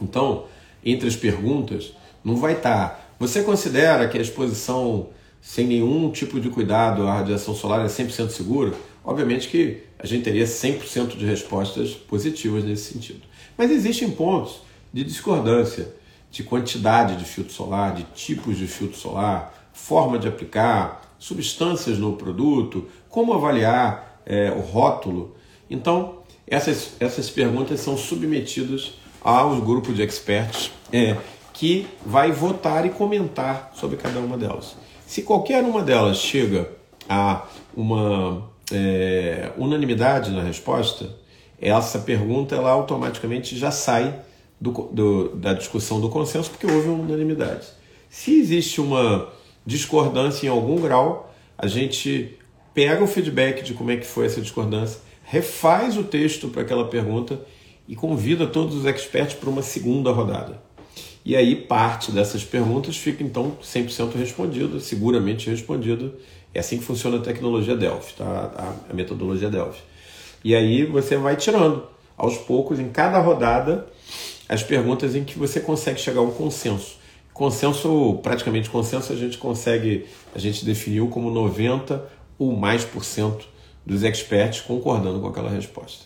Então, 0.00 0.46
entre 0.84 1.08
as 1.08 1.16
perguntas, 1.16 1.92
não 2.24 2.36
vai 2.36 2.52
estar. 2.54 2.88
Tá. 2.88 3.00
Você 3.18 3.42
considera 3.42 4.08
que 4.08 4.16
a 4.16 4.20
exposição 4.20 5.08
sem 5.40 5.66
nenhum 5.66 6.10
tipo 6.10 6.38
de 6.40 6.48
cuidado 6.48 7.06
à 7.06 7.14
radiação 7.14 7.54
solar 7.54 7.84
é 7.84 7.88
100% 7.88 8.30
segura? 8.30 8.72
Obviamente 9.04 9.48
que 9.48 9.82
a 9.98 10.06
gente 10.06 10.22
teria 10.22 10.44
100% 10.44 11.16
de 11.16 11.26
respostas 11.26 11.90
positivas 11.90 12.64
nesse 12.64 12.92
sentido. 12.92 13.22
Mas 13.56 13.70
existem 13.70 14.10
pontos 14.10 14.60
de 14.92 15.02
discordância 15.02 15.94
de 16.30 16.42
quantidade 16.42 17.16
de 17.16 17.24
filtro 17.24 17.52
solar, 17.52 17.94
de 17.94 18.04
tipos 18.14 18.56
de 18.56 18.66
filtro 18.66 18.96
solar, 18.96 19.70
forma 19.72 20.18
de 20.18 20.28
aplicar, 20.28 21.11
substâncias 21.22 21.98
no 21.98 22.14
produto, 22.14 22.88
como 23.08 23.32
avaliar 23.32 24.20
é, 24.26 24.50
o 24.50 24.58
rótulo. 24.58 25.36
Então, 25.70 26.16
essas, 26.44 26.94
essas 26.98 27.30
perguntas 27.30 27.78
são 27.78 27.96
submetidas 27.96 28.94
ao 29.22 29.54
grupo 29.60 29.92
de 29.92 30.02
experts 30.02 30.72
é, 30.92 31.16
que 31.52 31.86
vai 32.04 32.32
votar 32.32 32.84
e 32.84 32.90
comentar 32.90 33.70
sobre 33.72 33.96
cada 33.96 34.18
uma 34.18 34.36
delas. 34.36 34.74
Se 35.06 35.22
qualquer 35.22 35.62
uma 35.62 35.80
delas 35.80 36.18
chega 36.18 36.68
a 37.08 37.46
uma 37.76 38.50
é, 38.72 39.52
unanimidade 39.56 40.32
na 40.32 40.42
resposta, 40.42 41.08
essa 41.60 42.00
pergunta 42.00 42.56
ela 42.56 42.72
automaticamente 42.72 43.56
já 43.56 43.70
sai 43.70 44.12
do, 44.60 44.72
do, 44.90 45.36
da 45.36 45.52
discussão 45.52 46.00
do 46.00 46.08
consenso 46.08 46.50
porque 46.50 46.66
houve 46.66 46.88
unanimidade. 46.88 47.68
Se 48.10 48.40
existe 48.40 48.80
uma 48.80 49.28
discordância 49.64 50.46
em 50.46 50.50
algum 50.50 50.80
grau, 50.80 51.34
a 51.56 51.66
gente 51.66 52.36
pega 52.74 53.02
o 53.02 53.06
feedback 53.06 53.62
de 53.62 53.74
como 53.74 53.90
é 53.90 53.96
que 53.96 54.06
foi 54.06 54.26
essa 54.26 54.40
discordância, 54.40 55.00
refaz 55.24 55.96
o 55.96 56.04
texto 56.04 56.48
para 56.48 56.62
aquela 56.62 56.88
pergunta 56.88 57.40
e 57.86 57.94
convida 57.94 58.46
todos 58.46 58.74
os 58.74 58.86
experts 58.86 59.34
para 59.34 59.50
uma 59.50 59.62
segunda 59.62 60.10
rodada. 60.10 60.60
E 61.24 61.36
aí 61.36 61.54
parte 61.54 62.10
dessas 62.10 62.42
perguntas 62.42 62.96
fica 62.96 63.22
então 63.22 63.56
100% 63.62 64.14
respondida, 64.16 64.80
seguramente 64.80 65.48
respondida. 65.48 66.12
É 66.52 66.60
assim 66.60 66.78
que 66.78 66.84
funciona 66.84 67.18
a 67.18 67.20
tecnologia 67.20 67.76
Delphi, 67.76 68.14
tá? 68.14 68.76
a, 68.90 68.92
metodologia 68.92 69.48
Delphi. 69.48 69.80
E 70.44 70.54
aí 70.54 70.84
você 70.84 71.16
vai 71.16 71.36
tirando 71.36 71.86
aos 72.16 72.36
poucos, 72.38 72.80
em 72.80 72.88
cada 72.88 73.20
rodada, 73.20 73.86
as 74.48 74.62
perguntas 74.62 75.14
em 75.14 75.22
que 75.22 75.38
você 75.38 75.60
consegue 75.60 76.00
chegar 76.00 76.20
a 76.20 76.24
um 76.24 76.32
consenso. 76.32 76.96
Consenso, 77.42 78.20
praticamente 78.22 78.70
consenso, 78.70 79.12
a 79.12 79.16
gente 79.16 79.36
consegue, 79.36 80.06
a 80.32 80.38
gente 80.38 80.64
definiu 80.64 81.08
como 81.08 81.28
90 81.28 82.08
ou 82.38 82.56
mais 82.56 82.84
por 82.84 83.04
cento 83.04 83.48
dos 83.84 84.04
experts 84.04 84.60
concordando 84.60 85.18
com 85.20 85.26
aquela 85.26 85.50
resposta. 85.50 86.04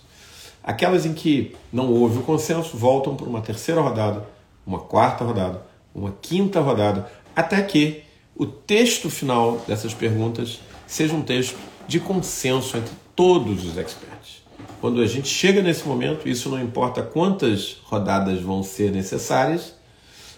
Aquelas 0.62 1.04
em 1.04 1.12
que 1.12 1.54
não 1.70 1.92
houve 1.92 2.20
o 2.20 2.22
consenso 2.22 2.76
voltam 2.76 3.14
para 3.14 3.26
uma 3.26 3.42
terceira 3.42 3.82
rodada 3.82 4.26
uma 4.66 4.80
quarta 4.80 5.24
rodada, 5.24 5.62
uma 5.94 6.14
quinta 6.20 6.60
rodada, 6.60 7.10
até 7.34 7.62
que 7.62 8.02
o 8.34 8.44
texto 8.44 9.08
final 9.08 9.62
dessas 9.66 9.94
perguntas 9.94 10.60
seja 10.86 11.14
um 11.14 11.22
texto 11.22 11.56
de 11.86 12.00
consenso 12.00 12.76
entre 12.76 12.92
todos 13.14 13.64
os 13.64 13.78
experts. 13.78 14.42
Quando 14.80 15.00
a 15.00 15.06
gente 15.06 15.28
chega 15.28 15.62
nesse 15.62 15.86
momento, 15.86 16.28
isso 16.28 16.48
não 16.48 16.60
importa 16.60 17.02
quantas 17.02 17.76
rodadas 17.84 18.40
vão 18.40 18.62
ser 18.62 18.90
necessárias, 18.90 19.75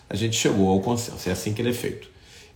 a 0.09 0.17
gente 0.17 0.37
chegou 0.37 0.69
ao 0.69 0.81
consenso. 0.81 1.29
É 1.29 1.33
assim 1.33 1.53
que 1.53 1.63
ele 1.63 1.71
é 1.71 1.75
feito. 1.75 2.09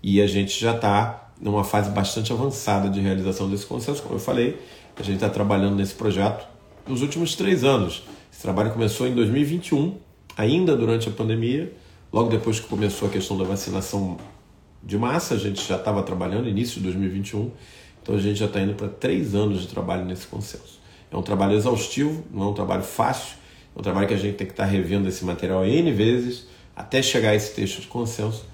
E 0.02 0.20
a 0.20 0.26
gente 0.26 0.58
já 0.58 0.74
está 0.74 1.32
numa 1.40 1.64
fase 1.64 1.90
bastante 1.90 2.32
avançada 2.32 2.88
de 2.88 3.00
realização 3.00 3.50
desse 3.50 3.66
consenso. 3.66 4.02
Como 4.02 4.14
eu 4.14 4.20
falei, 4.20 4.58
a 4.96 5.02
gente 5.02 5.16
está 5.16 5.28
trabalhando 5.28 5.76
nesse 5.76 5.94
projeto 5.94 6.46
nos 6.86 7.02
últimos 7.02 7.34
três 7.34 7.64
anos. 7.64 8.04
Esse 8.32 8.42
trabalho 8.42 8.72
começou 8.72 9.06
em 9.06 9.14
2021 9.14 9.96
ainda 10.36 10.76
durante 10.76 11.08
a 11.08 11.12
pandemia, 11.12 11.72
logo 12.12 12.30
depois 12.30 12.58
que 12.58 12.66
começou 12.66 13.08
a 13.08 13.10
questão 13.10 13.36
da 13.36 13.44
vacinação 13.44 14.16
de 14.82 14.98
massa, 14.98 15.34
a 15.34 15.38
gente 15.38 15.66
já 15.66 15.76
estava 15.76 16.02
trabalhando, 16.02 16.48
início 16.48 16.76
de 16.76 16.84
2021, 16.84 17.50
então 18.02 18.14
a 18.14 18.18
gente 18.18 18.38
já 18.38 18.46
está 18.46 18.60
indo 18.60 18.74
para 18.74 18.88
três 18.88 19.34
anos 19.34 19.60
de 19.60 19.68
trabalho 19.68 20.04
nesse 20.04 20.26
consenso. 20.26 20.80
É 21.10 21.16
um 21.16 21.22
trabalho 21.22 21.54
exaustivo, 21.54 22.24
não 22.32 22.44
é 22.44 22.46
um 22.46 22.54
trabalho 22.54 22.82
fácil, 22.82 23.36
é 23.76 23.78
um 23.78 23.82
trabalho 23.82 24.08
que 24.08 24.14
a 24.14 24.16
gente 24.16 24.36
tem 24.36 24.46
que 24.46 24.52
estar 24.54 24.64
tá 24.64 24.68
revendo 24.68 25.08
esse 25.08 25.24
material 25.24 25.64
N 25.64 25.92
vezes 25.92 26.46
até 26.82 27.00
chegar 27.00 27.30
a 27.30 27.34
esse 27.34 27.54
texto 27.54 27.80
de 27.80 27.86
consenso. 27.86 28.44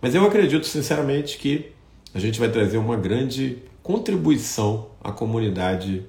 Mas 0.00 0.14
eu 0.14 0.24
acredito 0.24 0.66
sinceramente 0.66 1.38
que 1.38 1.70
a 2.14 2.18
gente 2.18 2.40
vai 2.40 2.48
trazer 2.50 2.78
uma 2.78 2.96
grande 2.96 3.58
contribuição 3.82 4.88
à 5.02 5.12
comunidade, 5.12 6.02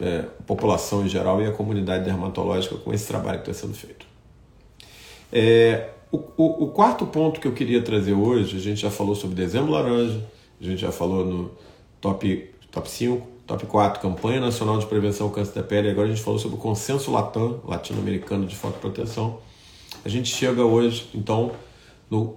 é, 0.00 0.24
população 0.46 1.04
em 1.04 1.08
geral 1.08 1.40
e 1.42 1.46
à 1.46 1.52
comunidade 1.52 2.04
dermatológica 2.04 2.76
com 2.76 2.92
esse 2.92 3.06
trabalho 3.06 3.40
que 3.42 3.50
está 3.50 3.66
sendo 3.66 3.74
feito. 3.74 4.06
É, 5.32 5.90
o, 6.12 6.18
o, 6.36 6.64
o, 6.64 6.68
quarto 6.68 7.06
ponto 7.06 7.40
que 7.40 7.48
eu 7.48 7.52
queria 7.52 7.82
trazer 7.82 8.12
hoje, 8.12 8.56
a 8.56 8.60
gente 8.60 8.80
já 8.80 8.90
falou 8.90 9.14
sobre 9.14 9.36
dezembro 9.36 9.72
laranja, 9.72 10.22
a 10.60 10.64
gente 10.64 10.80
já 10.80 10.92
falou 10.92 11.24
no 11.24 11.50
top, 12.00 12.50
top 12.70 12.90
5, 12.90 13.26
top 13.46 13.66
4, 13.66 14.00
campanha 14.00 14.40
nacional 14.40 14.78
de 14.78 14.86
prevenção 14.86 15.26
ao 15.26 15.32
câncer 15.32 15.54
da 15.54 15.62
pele, 15.62 15.90
agora 15.90 16.08
a 16.08 16.10
gente 16.10 16.22
falou 16.22 16.38
sobre 16.38 16.56
o 16.56 16.60
consenso 16.60 17.10
Latam, 17.10 17.60
latino-americano 17.66 18.46
de 18.46 18.56
fotoproteção. 18.56 19.47
A 20.04 20.08
gente 20.08 20.34
chega 20.34 20.62
hoje, 20.62 21.08
então, 21.14 21.52
no, 22.10 22.36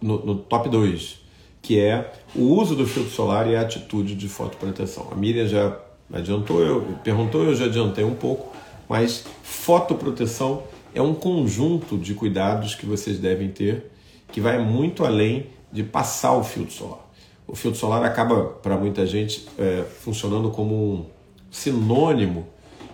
no, 0.00 0.24
no 0.24 0.34
top 0.36 0.68
2, 0.68 1.20
que 1.62 1.78
é 1.78 2.12
o 2.34 2.42
uso 2.42 2.74
do 2.74 2.86
filtro 2.86 3.12
solar 3.12 3.48
e 3.48 3.56
a 3.56 3.60
atitude 3.60 4.14
de 4.14 4.28
fotoproteção. 4.28 5.08
A 5.10 5.14
Miriam 5.14 5.46
já 5.46 5.76
adiantou, 6.12 6.62
eu 6.62 6.80
perguntou, 7.04 7.44
eu 7.44 7.54
já 7.54 7.66
adiantei 7.66 8.04
um 8.04 8.14
pouco, 8.14 8.54
mas 8.88 9.24
fotoproteção 9.42 10.62
é 10.94 11.02
um 11.02 11.14
conjunto 11.14 11.98
de 11.98 12.14
cuidados 12.14 12.74
que 12.74 12.86
vocês 12.86 13.18
devem 13.18 13.48
ter 13.48 13.90
que 14.30 14.40
vai 14.40 14.58
muito 14.58 15.04
além 15.04 15.46
de 15.72 15.82
passar 15.82 16.32
o 16.32 16.44
filtro 16.44 16.72
solar. 16.72 17.08
O 17.46 17.54
filtro 17.54 17.80
solar 17.80 18.04
acaba, 18.04 18.44
para 18.44 18.76
muita 18.76 19.06
gente, 19.06 19.46
é, 19.58 19.82
funcionando 19.82 20.50
como 20.50 20.74
um 20.74 21.06
sinônimo 21.50 22.46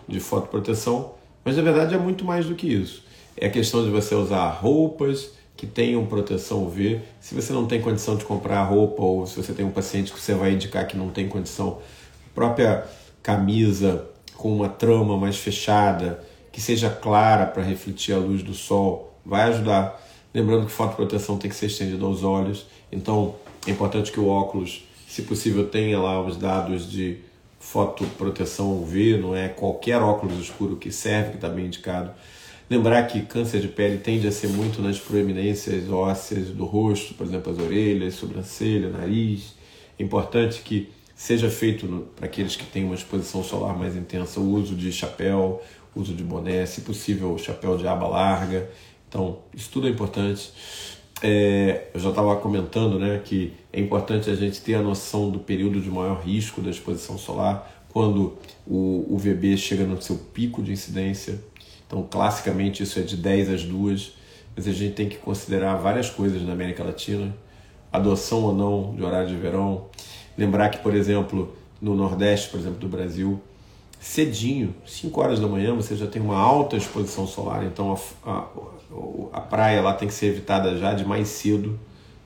de 0.06 0.20
fotoproteção, 0.20 1.14
mas 1.44 1.56
na 1.56 1.62
verdade 1.62 1.94
é 1.94 1.98
muito 1.98 2.24
mais 2.24 2.46
do 2.46 2.54
que 2.54 2.66
isso. 2.66 3.03
É 3.44 3.50
questão 3.50 3.84
de 3.84 3.90
você 3.90 4.14
usar 4.14 4.48
roupas 4.48 5.32
que 5.54 5.66
tenham 5.66 6.06
proteção 6.06 6.64
UV. 6.64 7.02
Se 7.20 7.34
você 7.34 7.52
não 7.52 7.66
tem 7.66 7.78
condição 7.78 8.16
de 8.16 8.24
comprar 8.24 8.62
roupa 8.62 9.02
ou 9.02 9.26
se 9.26 9.36
você 9.36 9.52
tem 9.52 9.66
um 9.66 9.70
paciente 9.70 10.10
que 10.14 10.18
você 10.18 10.32
vai 10.32 10.52
indicar 10.52 10.86
que 10.86 10.96
não 10.96 11.10
tem 11.10 11.28
condição, 11.28 11.76
própria 12.34 12.86
camisa 13.22 14.06
com 14.34 14.50
uma 14.50 14.70
trama 14.70 15.18
mais 15.18 15.36
fechada, 15.36 16.24
que 16.50 16.58
seja 16.58 16.88
clara 16.88 17.44
para 17.44 17.62
refletir 17.62 18.14
a 18.14 18.18
luz 18.18 18.42
do 18.42 18.54
sol, 18.54 19.14
vai 19.22 19.42
ajudar. 19.50 20.02
Lembrando 20.32 20.64
que 20.64 20.72
fotoproteção 20.72 21.36
tem 21.36 21.50
que 21.50 21.56
ser 21.56 21.66
estendida 21.66 22.02
aos 22.02 22.24
olhos, 22.24 22.64
então 22.90 23.34
é 23.66 23.70
importante 23.72 24.10
que 24.10 24.18
o 24.18 24.26
óculos, 24.26 24.88
se 25.06 25.20
possível, 25.20 25.68
tenha 25.68 26.00
lá 26.00 26.18
os 26.18 26.38
dados 26.38 26.90
de 26.90 27.18
fotoproteção 27.60 28.72
UV, 28.72 29.18
não 29.18 29.36
é 29.36 29.48
qualquer 29.48 30.00
óculos 30.00 30.38
escuro 30.38 30.76
que 30.76 30.90
serve, 30.90 31.32
que 31.32 31.36
está 31.36 31.50
bem 31.50 31.66
indicado. 31.66 32.10
Lembrar 32.68 33.02
que 33.04 33.20
câncer 33.22 33.60
de 33.60 33.68
pele 33.68 33.98
tende 33.98 34.26
a 34.26 34.32
ser 34.32 34.48
muito 34.48 34.80
nas 34.80 34.98
proeminências 34.98 35.90
ósseas 35.90 36.48
do 36.48 36.64
rosto, 36.64 37.14
por 37.14 37.26
exemplo, 37.26 37.52
as 37.52 37.58
orelhas, 37.58 38.14
sobrancelha, 38.14 38.88
nariz. 38.88 39.54
É 39.98 40.02
importante 40.02 40.62
que 40.62 40.90
seja 41.14 41.50
feito 41.50 42.08
para 42.16 42.26
aqueles 42.26 42.56
que 42.56 42.64
têm 42.64 42.84
uma 42.84 42.94
exposição 42.94 43.44
solar 43.44 43.78
mais 43.78 43.94
intensa 43.96 44.40
o 44.40 44.50
uso 44.50 44.74
de 44.74 44.90
chapéu, 44.90 45.62
uso 45.94 46.14
de 46.14 46.24
boné, 46.24 46.64
se 46.66 46.80
possível, 46.80 47.36
chapéu 47.38 47.76
de 47.76 47.86
aba 47.86 48.08
larga. 48.08 48.68
Então, 49.08 49.38
isso 49.54 49.70
tudo 49.70 49.86
é 49.86 49.90
importante. 49.90 50.50
É, 51.22 51.88
eu 51.94 52.00
já 52.00 52.10
estava 52.10 52.34
comentando 52.36 52.98
né, 52.98 53.20
que 53.24 53.52
é 53.72 53.80
importante 53.80 54.28
a 54.28 54.34
gente 54.34 54.60
ter 54.60 54.74
a 54.74 54.82
noção 54.82 55.30
do 55.30 55.38
período 55.38 55.80
de 55.80 55.88
maior 55.88 56.20
risco 56.20 56.60
da 56.60 56.70
exposição 56.70 57.16
solar, 57.16 57.84
quando 57.90 58.36
o 58.66 59.06
UVB 59.08 59.56
chega 59.56 59.84
no 59.84 60.00
seu 60.02 60.16
pico 60.16 60.62
de 60.62 60.72
incidência. 60.72 61.38
Então, 61.94 62.02
classicamente, 62.10 62.82
isso 62.82 62.98
é 62.98 63.02
de 63.02 63.16
10 63.16 63.50
às 63.50 63.62
2, 63.62 64.14
mas 64.56 64.66
a 64.66 64.72
gente 64.72 64.94
tem 64.94 65.08
que 65.08 65.16
considerar 65.16 65.76
várias 65.76 66.10
coisas 66.10 66.42
na 66.42 66.52
América 66.52 66.82
Latina, 66.82 67.32
adoção 67.92 68.42
ou 68.42 68.52
não 68.52 68.96
de 68.96 69.04
horário 69.04 69.28
de 69.28 69.36
verão. 69.36 69.86
Lembrar 70.36 70.70
que, 70.70 70.78
por 70.78 70.92
exemplo, 70.92 71.54
no 71.80 71.94
Nordeste, 71.94 72.50
por 72.50 72.58
exemplo, 72.58 72.80
do 72.80 72.88
Brasil, 72.88 73.40
cedinho, 74.00 74.74
5 74.84 75.20
horas 75.20 75.38
da 75.38 75.46
manhã, 75.46 75.72
você 75.72 75.94
já 75.94 76.08
tem 76.08 76.20
uma 76.20 76.36
alta 76.36 76.76
exposição 76.76 77.28
solar, 77.28 77.64
então 77.64 77.96
a, 78.24 78.28
a, 78.28 78.48
a 79.32 79.40
praia 79.40 79.80
lá 79.80 79.94
tem 79.94 80.08
que 80.08 80.14
ser 80.14 80.26
evitada 80.26 80.76
já 80.76 80.94
de 80.94 81.04
mais 81.04 81.28
cedo, 81.28 81.78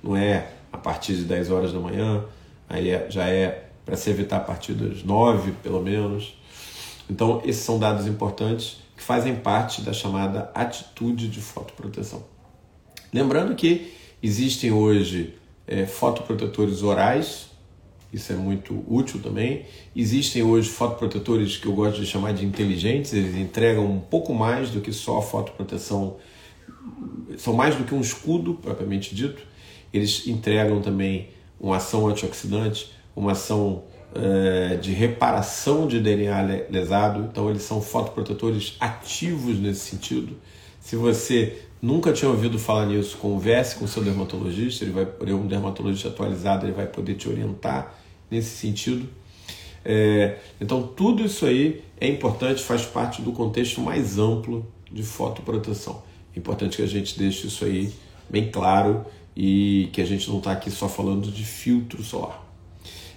não 0.02 0.16
é 0.16 0.46
a 0.72 0.78
partir 0.78 1.14
de 1.14 1.24
10 1.24 1.50
horas 1.50 1.74
da 1.74 1.78
manhã, 1.78 2.24
aí 2.70 2.88
é, 2.88 3.07
já 3.11 3.28
é 3.28 3.68
para 3.85 3.96
se 3.98 4.09
evitar 4.09 4.38
a 4.38 4.40
partir 4.40 4.72
das 4.72 5.04
9, 5.04 5.52
pelo 5.62 5.83
menos. 5.83 6.35
Então, 7.11 7.42
esses 7.44 7.62
são 7.62 7.78
dados 7.78 8.07
importantes 8.07 8.88
que 8.98 9.04
fazem 9.04 9.37
parte 9.37 9.80
da 9.80 9.92
chamada 9.92 10.50
atitude 10.52 11.28
de 11.28 11.40
fotoproteção. 11.40 12.24
Lembrando 13.12 13.54
que 13.54 13.92
existem 14.20 14.72
hoje 14.72 15.38
é, 15.68 15.87
fotoprotetores 15.87 16.82
orais, 16.82 17.46
isso 18.12 18.32
é 18.32 18.34
muito 18.34 18.84
útil 18.92 19.22
também. 19.22 19.66
Existem 19.94 20.42
hoje 20.42 20.68
fotoprotetores 20.68 21.56
que 21.56 21.66
eu 21.66 21.74
gosto 21.74 22.00
de 22.00 22.06
chamar 22.06 22.34
de 22.34 22.44
inteligentes, 22.44 23.12
eles 23.12 23.37
entregam 23.37 23.87
um 23.87 24.00
pouco 24.00 24.34
mais 24.34 24.70
do 24.70 24.80
que 24.80 24.92
só 24.92 25.22
fotoproteção, 25.22 26.16
são 27.37 27.54
mais 27.54 27.76
do 27.76 27.84
que 27.84 27.94
um 27.94 28.00
escudo 28.00 28.54
propriamente 28.54 29.14
dito. 29.14 29.40
Eles 29.92 30.26
entregam 30.26 30.82
também 30.82 31.28
uma 31.61 31.76
ação 31.76 32.08
antioxidante, 32.08 32.92
uma 33.14 33.30
ação 33.30 33.84
é, 34.18 34.76
de 34.76 34.92
reparação 34.92 35.87
de 35.87 36.00
DNA 36.00 36.66
lesado, 36.70 37.28
então 37.31 37.48
eles 37.48 37.62
são 37.62 37.81
fotoprotetores 37.81 38.76
ativos 38.81 39.59
nesse 39.59 39.81
sentido. 39.81 40.37
Se 40.81 40.96
você 40.96 41.62
nunca 41.81 42.12
tinha 42.12 42.31
ouvido 42.31 42.59
falar 42.59 42.87
nisso, 42.87 43.16
converse 43.18 43.76
com 43.76 43.87
seu 43.87 44.02
dermatologista, 44.02 44.85
ele 44.85 44.92
vai 44.92 45.07
poder, 45.07 45.35
um 45.35 45.46
dermatologista 45.46 46.09
atualizado, 46.09 46.66
ele 46.66 46.72
vai 46.72 46.87
poder 46.87 47.14
te 47.14 47.28
orientar 47.28 47.94
nesse 48.31 48.57
sentido. 48.57 49.09
É, 49.85 50.38
então, 50.61 50.83
tudo 50.83 51.24
isso 51.24 51.46
aí 51.46 51.83
é 52.00 52.09
importante, 52.09 52.62
faz 52.62 52.85
parte 52.85 53.22
do 53.22 53.33
contexto 53.33 53.81
mais 53.81 54.18
amplo 54.18 54.66
de 54.90 55.02
fotoproteção. 55.02 56.02
É 56.35 56.38
importante 56.38 56.76
que 56.76 56.83
a 56.83 56.87
gente 56.87 57.18
deixe 57.18 57.46
isso 57.46 57.64
aí 57.64 57.92
bem 58.28 58.50
claro 58.50 59.07
e 59.37 59.88
que 59.92 60.00
a 60.00 60.04
gente 60.04 60.28
não 60.28 60.38
está 60.38 60.52
aqui 60.52 60.70
só 60.70 60.88
falando 60.88 61.31
de 61.31 61.44
filtro 61.44 62.02
solar. 62.02 62.44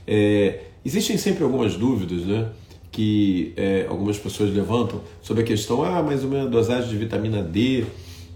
É, 0.06 0.71
existem 0.86 1.18
sempre 1.18 1.44
algumas 1.44 1.76
dúvidas, 1.76 2.26
né? 2.26 2.50
Que 2.92 3.54
é, 3.56 3.86
algumas 3.90 4.18
pessoas 4.18 4.54
levantam 4.54 5.02
sobre 5.22 5.44
a 5.44 5.46
questão: 5.46 5.84
ah, 5.84 6.04
mas 6.04 6.24
a 6.24 6.28
minha 6.28 6.46
dosagem 6.46 6.90
de 6.90 6.98
vitamina 6.98 7.42
D 7.42 7.86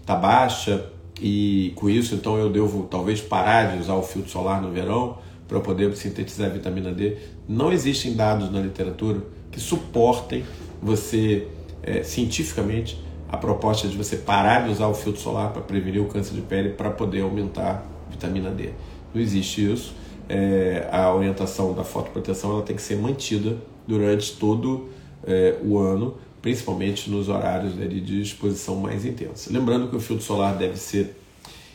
está 0.00 0.14
baixa 0.14 0.86
e 1.20 1.72
com 1.76 1.88
isso 1.88 2.14
então 2.14 2.36
eu 2.36 2.50
devo 2.50 2.86
talvez 2.90 3.20
parar 3.20 3.74
de 3.74 3.80
usar 3.80 3.94
o 3.94 4.02
filtro 4.02 4.30
solar 4.30 4.60
no 4.60 4.70
verão 4.70 5.18
para 5.48 5.60
poder 5.60 5.94
sintetizar 5.96 6.50
vitamina 6.50 6.92
D. 6.92 7.16
Não 7.48 7.72
existem 7.72 8.14
dados 8.14 8.50
na 8.50 8.60
literatura 8.60 9.22
que 9.50 9.60
suportem 9.60 10.44
você 10.82 11.46
é, 11.82 12.02
cientificamente 12.02 12.98
a 13.28 13.36
proposta 13.36 13.88
de 13.88 13.96
você 13.96 14.16
parar 14.16 14.64
de 14.64 14.70
usar 14.70 14.86
o 14.86 14.94
filtro 14.94 15.20
solar 15.20 15.52
para 15.52 15.62
prevenir 15.62 16.00
o 16.00 16.06
câncer 16.06 16.34
de 16.34 16.40
pele 16.40 16.70
para 16.70 16.90
poder 16.90 17.22
aumentar 17.22 17.84
vitamina 18.10 18.50
D. 18.50 18.70
Não 19.14 19.20
existe 19.20 19.72
isso. 19.72 19.94
É, 20.28 20.88
a 20.90 21.12
orientação 21.14 21.72
da 21.72 21.84
fotoproteção 21.84 22.52
ela 22.52 22.62
tem 22.62 22.74
que 22.74 22.82
ser 22.82 22.96
mantida 22.96 23.56
durante 23.86 24.36
todo 24.36 24.88
é, 25.24 25.56
o 25.62 25.78
ano, 25.78 26.16
principalmente 26.42 27.10
nos 27.10 27.28
horários 27.28 27.74
de 27.76 28.20
exposição 28.20 28.76
mais 28.76 29.04
intensa. 29.04 29.52
Lembrando 29.52 29.88
que 29.88 29.96
o 29.96 30.00
filtro 30.00 30.24
solar 30.24 30.56
deve 30.56 30.76
ser 30.76 31.16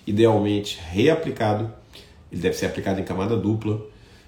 idealmente 0.05 0.79
reaplicado 0.89 1.71
ele 2.31 2.41
deve 2.41 2.55
ser 2.55 2.67
aplicado 2.67 2.99
em 2.99 3.03
camada 3.03 3.35
dupla, 3.35 3.85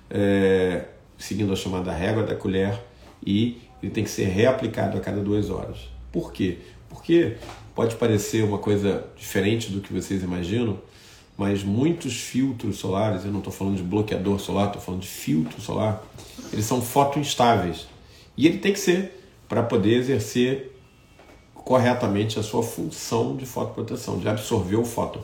é, 0.10 0.86
seguindo 1.18 1.54
a 1.54 1.56
chamada 1.56 1.92
régua 1.92 2.24
da 2.24 2.36
colher, 2.36 2.78
e 3.26 3.62
ele 3.82 3.92
tem 3.92 4.04
que 4.04 4.10
ser 4.10 4.26
reaplicado 4.26 4.98
a 4.98 5.00
cada 5.00 5.22
duas 5.22 5.50
horas. 5.50 5.90
Por 6.12 6.34
quê? 6.34 6.58
Porque 6.90 7.38
pode 7.74 7.96
parecer 7.96 8.44
uma 8.44 8.58
coisa 8.58 9.06
diferente 9.16 9.72
do 9.72 9.80
que 9.80 9.94
vocês 9.94 10.22
imaginam, 10.22 10.80
mas 11.44 11.62
muitos 11.62 12.14
filtros 12.14 12.78
solares, 12.78 13.26
eu 13.26 13.32
não 13.32 13.40
estou 13.40 13.52
falando 13.52 13.76
de 13.76 13.84
bloqueador 13.84 14.40
solar, 14.40 14.68
estou 14.68 14.82
falando 14.82 15.02
de 15.02 15.10
filtro 15.10 15.60
solar, 15.60 16.02
eles 16.54 16.64
são 16.64 16.82
fotoinstáveis. 16.82 17.86
E 18.38 18.48
ele 18.48 18.60
tem 18.60 18.72
que 18.72 18.80
ser 18.80 19.28
para 19.50 19.62
poder 19.62 19.96
exercer 19.96 20.72
corretamente 21.54 22.40
a 22.40 22.44
sua 22.44 22.64
função 22.64 23.36
de 23.36 23.46
fotoproteção, 23.46 24.20
de 24.20 24.30
absorver 24.30 24.78
o 24.78 24.86
fóton. 24.86 25.22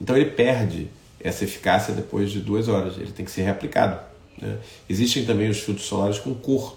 Então 0.00 0.16
ele 0.16 0.30
perde 0.30 0.86
essa 1.18 1.42
eficácia 1.42 1.92
depois 1.92 2.30
de 2.30 2.38
duas 2.38 2.68
horas. 2.68 2.96
Ele 2.96 3.10
tem 3.10 3.24
que 3.24 3.32
ser 3.32 3.42
reaplicado. 3.42 4.00
Né? 4.40 4.56
Existem 4.88 5.24
também 5.24 5.50
os 5.50 5.58
filtros 5.58 5.88
solares 5.88 6.20
com 6.20 6.32
cor, 6.32 6.76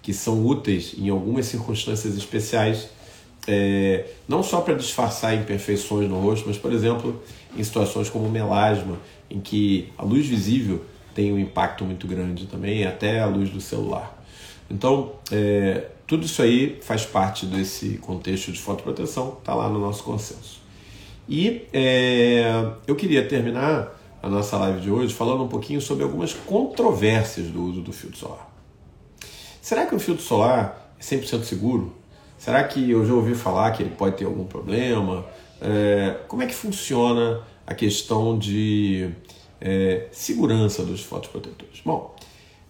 que 0.00 0.14
são 0.14 0.46
úteis 0.46 0.94
em 0.96 1.08
algumas 1.08 1.46
circunstâncias 1.46 2.16
especiais, 2.16 2.90
é, 3.48 4.04
não 4.28 4.42
só 4.42 4.60
para 4.60 4.74
disfarçar 4.74 5.34
imperfeições 5.34 6.08
no 6.08 6.20
rosto, 6.20 6.46
mas, 6.46 6.58
por 6.58 6.70
exemplo, 6.70 7.22
em 7.56 7.64
situações 7.64 8.10
como 8.10 8.28
melasma, 8.28 8.98
em 9.30 9.40
que 9.40 9.90
a 9.96 10.04
luz 10.04 10.26
visível 10.26 10.84
tem 11.14 11.32
um 11.32 11.38
impacto 11.38 11.82
muito 11.82 12.06
grande 12.06 12.46
também, 12.46 12.84
até 12.84 13.20
a 13.20 13.26
luz 13.26 13.48
do 13.48 13.60
celular. 13.60 14.22
Então, 14.70 15.12
é, 15.32 15.86
tudo 16.06 16.26
isso 16.26 16.42
aí 16.42 16.78
faz 16.82 17.06
parte 17.06 17.46
desse 17.46 17.96
contexto 17.96 18.52
de 18.52 18.58
fotoproteção, 18.58 19.38
está 19.38 19.54
lá 19.54 19.68
no 19.70 19.80
nosso 19.80 20.04
consenso. 20.04 20.60
E 21.26 21.62
é, 21.72 22.70
eu 22.86 22.94
queria 22.94 23.26
terminar 23.26 23.98
a 24.22 24.28
nossa 24.28 24.58
live 24.58 24.80
de 24.80 24.90
hoje 24.90 25.14
falando 25.14 25.42
um 25.44 25.48
pouquinho 25.48 25.80
sobre 25.80 26.04
algumas 26.04 26.34
controvérsias 26.34 27.46
do 27.46 27.62
uso 27.62 27.80
do 27.80 27.92
filtro 27.92 28.18
solar. 28.18 28.50
Será 29.62 29.86
que 29.86 29.94
o 29.94 29.98
filtro 29.98 30.22
solar 30.22 30.94
é 30.98 31.02
100% 31.02 31.44
seguro? 31.44 31.96
Será 32.38 32.62
que 32.64 32.90
eu 32.90 33.04
já 33.04 33.12
ouvi 33.12 33.34
falar 33.34 33.72
que 33.72 33.82
ele 33.82 33.90
pode 33.90 34.16
ter 34.16 34.24
algum 34.24 34.44
problema? 34.44 35.26
É, 35.60 36.16
como 36.28 36.42
é 36.42 36.46
que 36.46 36.54
funciona 36.54 37.40
a 37.66 37.74
questão 37.74 38.38
de 38.38 39.10
é, 39.60 40.06
segurança 40.12 40.84
dos 40.84 41.02
fotoprotetores? 41.02 41.80
Bom, 41.84 42.14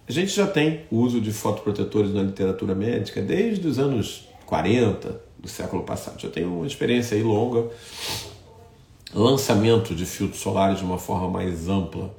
a 0.08 0.12
gente 0.12 0.34
já 0.34 0.46
tem 0.46 0.80
o 0.90 0.96
uso 0.96 1.20
de 1.20 1.30
fotoprotetores 1.32 2.14
na 2.14 2.22
literatura 2.22 2.74
médica 2.74 3.20
desde 3.20 3.68
os 3.68 3.78
anos 3.78 4.26
40, 4.46 5.28
do 5.38 5.48
século 5.48 5.82
passado. 5.82 6.20
Já 6.20 6.28
tem 6.28 6.44
uma 6.44 6.66
experiência 6.66 7.16
aí 7.16 7.22
longa, 7.22 7.68
lançamento 9.14 9.94
de 9.94 10.04
filtros 10.04 10.40
solares 10.40 10.78
de 10.78 10.84
uma 10.84 10.98
forma 10.98 11.28
mais 11.28 11.68
ampla. 11.68 12.14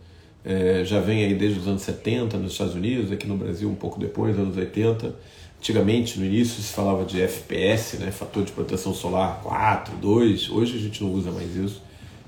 É, 0.46 0.84
já 0.86 1.00
vem 1.00 1.26
aí 1.26 1.34
desde 1.34 1.60
os 1.60 1.68
anos 1.68 1.82
70 1.82 2.38
nos 2.38 2.54
Estados 2.54 2.76
Unidos, 2.76 3.12
aqui 3.12 3.28
no 3.28 3.36
Brasil 3.36 3.70
um 3.70 3.76
pouco 3.76 4.00
depois, 4.00 4.38
anos 4.38 4.56
80. 4.56 5.16
Antigamente, 5.60 6.18
no 6.18 6.26
início, 6.26 6.62
se 6.64 6.74
falava 6.74 7.06
de 7.06 7.22
FPS, 7.22 7.98
né, 7.98 8.12
fator 8.12 8.44
de 8.44 8.52
proteção 8.52 8.94
solar 8.94 9.42
4, 9.44 9.96
2. 9.98 10.50
Hoje 10.50 10.78
a 10.78 10.80
gente 10.80 11.04
não 11.04 11.14
usa 11.14 11.32
mais 11.32 11.56
isso. 11.56 11.82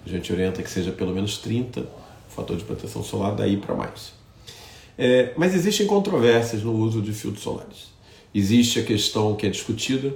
A 0.05 0.09
gente 0.09 0.31
orienta 0.31 0.61
que 0.61 0.69
seja 0.69 0.91
pelo 0.91 1.13
menos 1.13 1.37
30 1.37 1.85
fator 2.31 2.57
de 2.57 2.63
proteção 2.63 3.03
solar, 3.03 3.35
daí 3.35 3.57
para 3.57 3.75
mais. 3.75 4.13
É, 4.97 5.33
mas 5.37 5.53
existem 5.53 5.85
controvérsias 5.85 6.63
no 6.63 6.73
uso 6.73 7.01
de 7.01 7.11
filtros 7.13 7.43
solares. 7.43 7.91
Existe 8.33 8.79
a 8.79 8.83
questão 8.83 9.35
que 9.35 9.45
é 9.45 9.49
discutida 9.49 10.13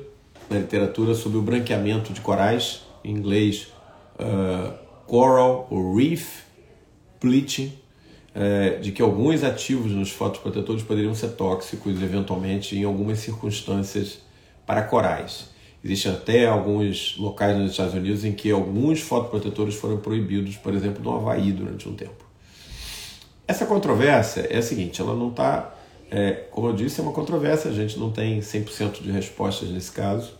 na 0.50 0.60
literatura 0.60 1.14
sobre 1.14 1.38
o 1.38 1.42
branqueamento 1.42 2.14
de 2.14 2.22
corais, 2.22 2.82
em 3.04 3.12
inglês 3.12 3.68
uh, 4.20 4.74
coral 5.06 5.68
ou 5.70 5.96
reef 5.96 6.44
bleaching, 7.22 7.74
uh, 8.36 8.80
de 8.82 8.92
que 8.92 9.02
alguns 9.02 9.44
ativos 9.44 9.92
nos 9.92 10.12
fotoprotetores 10.12 10.84
poderiam 10.84 11.16
ser 11.16 11.30
tóxicos, 11.30 12.02
eventualmente, 12.02 12.76
em 12.76 12.84
algumas 12.84 13.20
circunstâncias 13.20 14.20
para 14.66 14.82
corais. 14.82 15.50
Existem 15.84 16.12
até 16.12 16.48
alguns 16.48 17.16
locais 17.18 17.56
nos 17.58 17.72
Estados 17.72 17.94
Unidos 17.94 18.26
em 18.26 18.34
que 18.34 18.50
alguns 18.50 19.02
fotoprotetores 19.02 19.76
foram 19.76 19.98
proibidos, 19.98 20.56
por 20.58 20.74
exemplo, 20.74 21.04
no 21.04 21.16
Havaí 21.16 21.52
durante 21.52 21.88
um 21.88 21.94
tempo. 21.94 22.26
Essa 23.48 23.68
controvérsia 23.68 24.48
é 24.50 24.58
a 24.58 24.62
seguinte, 24.64 25.00
ela 25.00 25.14
não 25.14 25.30
está, 25.30 25.76
é, 26.10 26.32
como 26.50 26.70
eu 26.70 26.74
disse, 26.74 27.00
é 27.00 27.04
uma 27.04 27.12
controvérsia, 27.12 27.70
a 27.70 27.74
gente 27.74 28.00
não 28.00 28.12
tem 28.12 28.40
100% 28.40 29.04
de 29.04 29.12
respostas 29.12 29.70
nesse 29.70 29.92
caso. 29.92 30.34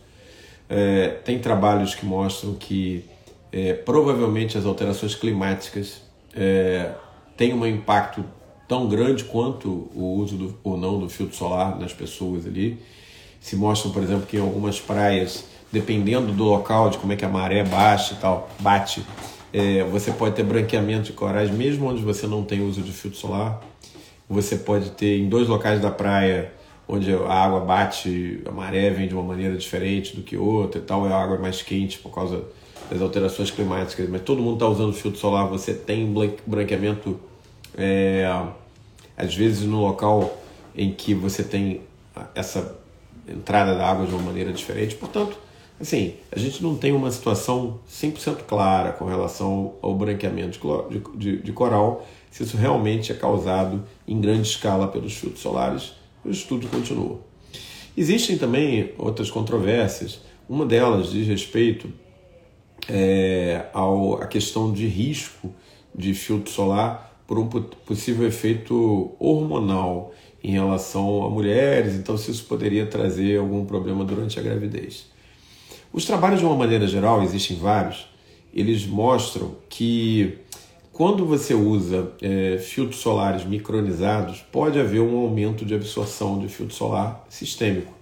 É, 0.68 1.10
tem 1.24 1.38
trabalhos 1.38 1.94
que 1.94 2.04
mostram 2.04 2.56
que 2.56 3.06
é, 3.52 3.74
provavelmente 3.74 4.58
as 4.58 4.66
alterações 4.66 5.14
climáticas 5.14 6.02
é, 7.36 7.38
têm 7.38 7.54
um 7.54 7.66
impacto 7.66 8.24
tão 8.68 8.88
grande 8.88 9.24
quanto 9.24 9.90
o 9.94 10.16
uso 10.18 10.36
do, 10.36 10.58
ou 10.64 10.78
não 10.78 11.00
do 11.00 11.10
filtro 11.10 11.36
solar 11.36 11.78
nas 11.80 11.94
pessoas 11.94 12.46
ali 12.46 12.80
se 13.40 13.56
mostram, 13.56 13.92
por 13.92 14.02
exemplo, 14.02 14.26
que 14.26 14.38
em 14.38 14.40
algumas 14.40 14.80
praias, 14.80 15.46
dependendo 15.72 16.32
do 16.32 16.44
local, 16.44 16.90
de 16.90 16.98
como 16.98 17.14
é 17.14 17.16
que 17.16 17.24
a 17.24 17.30
maré 17.30 17.64
baixa 17.64 18.16
e 18.16 18.18
tal, 18.18 18.50
bate, 18.60 19.06
é, 19.54 19.84
você 19.84 20.12
pode 20.12 20.34
ter 20.34 20.42
branqueamento 20.42 21.04
de 21.04 21.14
corais 21.14 21.52
mesmo 21.52 21.88
onde 21.88 22.02
você 22.02 22.26
não 22.26 22.44
tem 22.44 22.68
uso 22.68 22.82
de 22.82 22.92
filtro 22.92 23.20
solar. 23.20 23.62
Você 24.28 24.56
pode 24.56 24.90
ter 24.92 25.20
em 25.20 25.30
dois 25.30 25.48
locais 25.48 25.80
da 25.80 25.92
praia 25.92 26.52
onde 26.88 27.14
a 27.14 27.32
água 27.32 27.60
bate, 27.60 28.42
a 28.48 28.52
maré 28.52 28.90
vem 28.90 29.08
de 29.08 29.14
uma 29.14 29.22
maneira 29.22 29.56
diferente 29.56 30.16
do 30.16 30.24
que 30.24 30.36
outra 30.36 30.82
e 30.82 30.84
tal, 30.84 31.08
é 31.08 31.14
a 31.14 31.22
água 31.22 31.38
mais 31.38 31.62
quente 31.62 32.00
por 32.00 32.12
causa 32.12 32.44
das 32.90 33.02
alterações 33.02 33.52
climáticas, 33.52 34.08
mas 34.10 34.22
todo 34.22 34.42
mundo 34.42 34.56
está 34.56 34.68
usando 34.68 34.94
filtro 34.94 35.20
solar, 35.20 35.48
você 35.48 35.74
tem 35.74 36.14
branqueamento 36.46 37.20
é, 37.78 38.26
às 39.18 39.34
vezes 39.36 39.64
no 39.64 39.82
local 39.82 40.42
em 40.76 40.92
que 40.92 41.14
você 41.14 41.44
tem 41.44 41.82
essa 42.34 42.78
entrada 43.28 43.76
da 43.76 43.90
água 43.90 44.06
de 44.06 44.14
uma 44.14 44.24
maneira 44.24 44.52
diferente. 44.52 44.96
Portanto, 44.96 45.38
assim, 45.80 46.16
a 46.32 46.40
gente 46.40 46.62
não 46.62 46.76
tem 46.76 46.92
uma 46.92 47.10
situação 47.12 47.80
100% 47.90 48.44
clara 48.48 48.92
com 48.92 49.06
relação 49.06 49.74
ao 49.82 49.96
branqueamento 49.96 50.60
de, 50.90 51.02
de, 51.18 51.42
de, 51.42 51.52
coral, 51.52 52.06
se 52.30 52.44
isso 52.44 52.58
realmente 52.58 53.12
é 53.12 53.16
causado 53.16 53.84
em 54.08 54.20
grande 54.20 54.48
escala 54.48 54.88
pelos 54.88 55.14
filtros 55.14 55.42
solares. 55.42 55.94
O 56.24 56.30
estudo 56.30 56.68
continua. 56.68 57.20
Existem 57.96 58.38
também 58.38 58.92
outras 58.98 59.30
controvérsias. 59.30 60.20
Uma 60.48 60.66
delas 60.66 61.12
diz 61.12 61.28
respeito 61.28 61.90
é, 62.90 63.66
ao, 63.74 64.22
à 64.22 64.28
questão 64.28 64.72
de 64.72 64.88
risco 64.88 65.54
de 65.94 66.14
filtro 66.14 66.52
solar 66.52 67.16
por 67.28 67.40
um 67.40 67.48
possível 67.48 68.28
efeito 68.28 69.16
hormonal 69.20 70.14
em 70.44 70.52
relação 70.52 71.26
a 71.26 71.30
mulheres, 71.30 71.96
então 71.96 72.18
se 72.18 72.30
isso 72.30 72.46
poderia 72.46 72.86
trazer 72.86 73.40
algum 73.40 73.66
problema 73.66 74.06
durante 74.06 74.40
a 74.40 74.44
gravidez. 74.44 75.08
Os 75.92 76.06
trabalhos, 76.06 76.40
de 76.40 76.46
uma 76.46 76.56
maneira 76.56 76.86
geral, 76.86 77.24
existem 77.24 77.58
vários, 77.58 78.08
eles 78.54 78.86
mostram 78.86 79.56
que 79.70 80.38
quando 80.92 81.26
você 81.26 81.54
usa 81.54 82.14
é, 82.22 82.58
filtros 82.58 83.02
solares 83.02 83.44
micronizados, 83.44 84.42
pode 84.52 84.80
haver 84.80 85.02
um 85.02 85.18
aumento 85.18 85.66
de 85.66 85.74
absorção 85.74 86.40
de 86.40 86.48
filtro 86.48 86.76
solar 86.76 87.26
sistêmico, 87.28 87.94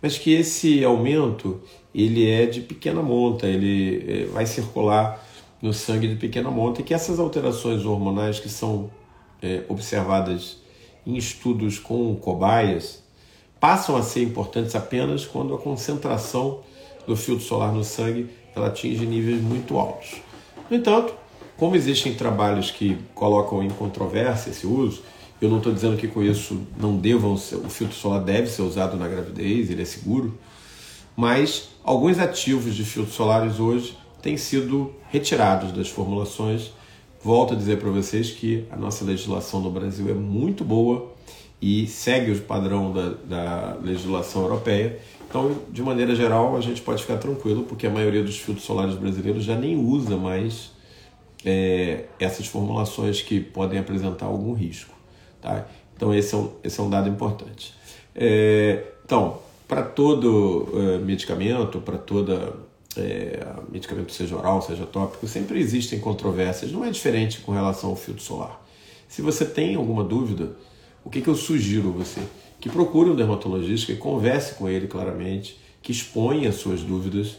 mas 0.00 0.18
que 0.18 0.32
esse 0.32 0.82
aumento 0.82 1.60
ele 1.94 2.28
é 2.28 2.46
de 2.46 2.60
pequena 2.60 3.02
monta, 3.02 3.46
ele 3.46 4.04
é, 4.08 4.26
vai 4.26 4.46
circular 4.46 5.22
no 5.60 5.72
sangue 5.72 6.08
de 6.08 6.16
pequena 6.16 6.50
monta 6.50 6.80
e 6.80 6.84
que 6.84 6.94
essas 6.94 7.18
alterações 7.18 7.84
hormonais 7.84 8.40
que 8.40 8.48
são 8.48 8.90
é, 9.42 9.62
observadas 9.68 10.58
em 11.06 11.16
estudos 11.16 11.78
com 11.78 12.14
cobaias 12.16 13.02
passam 13.60 13.96
a 13.96 14.02
ser 14.02 14.22
importantes 14.22 14.74
apenas 14.74 15.24
quando 15.24 15.54
a 15.54 15.58
concentração 15.58 16.60
do 17.06 17.16
filtro 17.16 17.44
solar 17.44 17.72
no 17.72 17.84
sangue 17.84 18.28
ela 18.54 18.68
atinge 18.68 19.06
níveis 19.06 19.40
muito 19.40 19.78
altos. 19.78 20.16
No 20.68 20.76
entanto, 20.76 21.14
como 21.56 21.76
existem 21.76 22.14
trabalhos 22.14 22.70
que 22.70 22.98
colocam 23.14 23.62
em 23.62 23.70
controvérsia 23.70 24.50
esse 24.50 24.66
uso, 24.66 25.02
eu 25.40 25.48
não 25.48 25.58
estou 25.58 25.72
dizendo 25.72 25.96
que 25.96 26.08
com 26.08 26.22
isso 26.22 26.60
não 26.78 26.96
devam 26.96 27.36
ser, 27.36 27.56
o 27.56 27.68
filtro 27.68 27.96
solar 27.96 28.22
deve 28.22 28.48
ser 28.48 28.62
usado 28.62 28.96
na 28.96 29.08
gravidez, 29.08 29.70
ele 29.70 29.82
é 29.82 29.84
seguro, 29.84 30.38
mas 31.16 31.68
alguns 31.84 32.18
ativos 32.18 32.74
de 32.74 32.84
filtros 32.84 33.14
solares 33.14 33.58
hoje 33.58 33.96
têm 34.20 34.36
sido 34.36 34.94
retirados 35.10 35.72
das 35.72 35.88
formulações 35.88 36.72
Volto 37.24 37.54
a 37.54 37.56
dizer 37.56 37.78
para 37.78 37.88
vocês 37.88 38.32
que 38.32 38.66
a 38.68 38.76
nossa 38.76 39.04
legislação 39.04 39.60
no 39.60 39.70
Brasil 39.70 40.10
é 40.10 40.12
muito 40.12 40.64
boa 40.64 41.12
e 41.60 41.86
segue 41.86 42.32
o 42.32 42.40
padrão 42.40 42.92
da, 42.92 43.10
da 43.10 43.76
legislação 43.80 44.42
europeia. 44.42 44.98
Então, 45.28 45.56
de 45.70 45.82
maneira 45.82 46.16
geral, 46.16 46.56
a 46.56 46.60
gente 46.60 46.82
pode 46.82 47.00
ficar 47.00 47.18
tranquilo, 47.18 47.62
porque 47.62 47.86
a 47.86 47.90
maioria 47.90 48.24
dos 48.24 48.38
filtros 48.38 48.66
solares 48.66 48.96
brasileiros 48.96 49.44
já 49.44 49.54
nem 49.54 49.76
usa 49.76 50.16
mais 50.16 50.72
é, 51.44 52.06
essas 52.18 52.48
formulações 52.48 53.22
que 53.22 53.38
podem 53.38 53.78
apresentar 53.78 54.26
algum 54.26 54.52
risco. 54.52 54.92
Tá? 55.40 55.64
Então, 55.94 56.12
esse 56.12 56.34
é 56.34 56.38
um, 56.38 56.50
esse 56.64 56.80
é 56.80 56.82
um 56.82 56.90
dado 56.90 57.08
importante. 57.08 57.72
É, 58.16 58.82
então, 59.04 59.38
para 59.72 59.82
todo 59.84 60.68
é, 60.74 60.98
medicamento, 60.98 61.80
para 61.80 61.96
toda 61.96 62.52
é, 62.94 63.42
medicamento 63.70 64.12
seja 64.12 64.36
oral, 64.36 64.60
seja 64.60 64.84
tópico, 64.84 65.26
sempre 65.26 65.58
existem 65.58 65.98
controvérsias. 65.98 66.70
Não 66.70 66.84
é 66.84 66.90
diferente 66.90 67.40
com 67.40 67.52
relação 67.52 67.88
ao 67.88 67.96
filtro 67.96 68.22
solar. 68.22 68.62
Se 69.08 69.22
você 69.22 69.46
tem 69.46 69.74
alguma 69.74 70.04
dúvida, 70.04 70.50
o 71.02 71.08
que, 71.08 71.22
que 71.22 71.28
eu 71.28 71.34
sugiro 71.34 71.88
a 71.88 71.92
você? 71.92 72.20
Que 72.60 72.68
procure 72.68 73.08
um 73.08 73.16
dermatologista, 73.16 73.94
que 73.94 73.98
converse 73.98 74.56
com 74.56 74.68
ele 74.68 74.86
claramente, 74.86 75.58
que 75.80 75.90
exponha 75.90 76.50
as 76.50 76.56
suas 76.56 76.82
dúvidas 76.82 77.38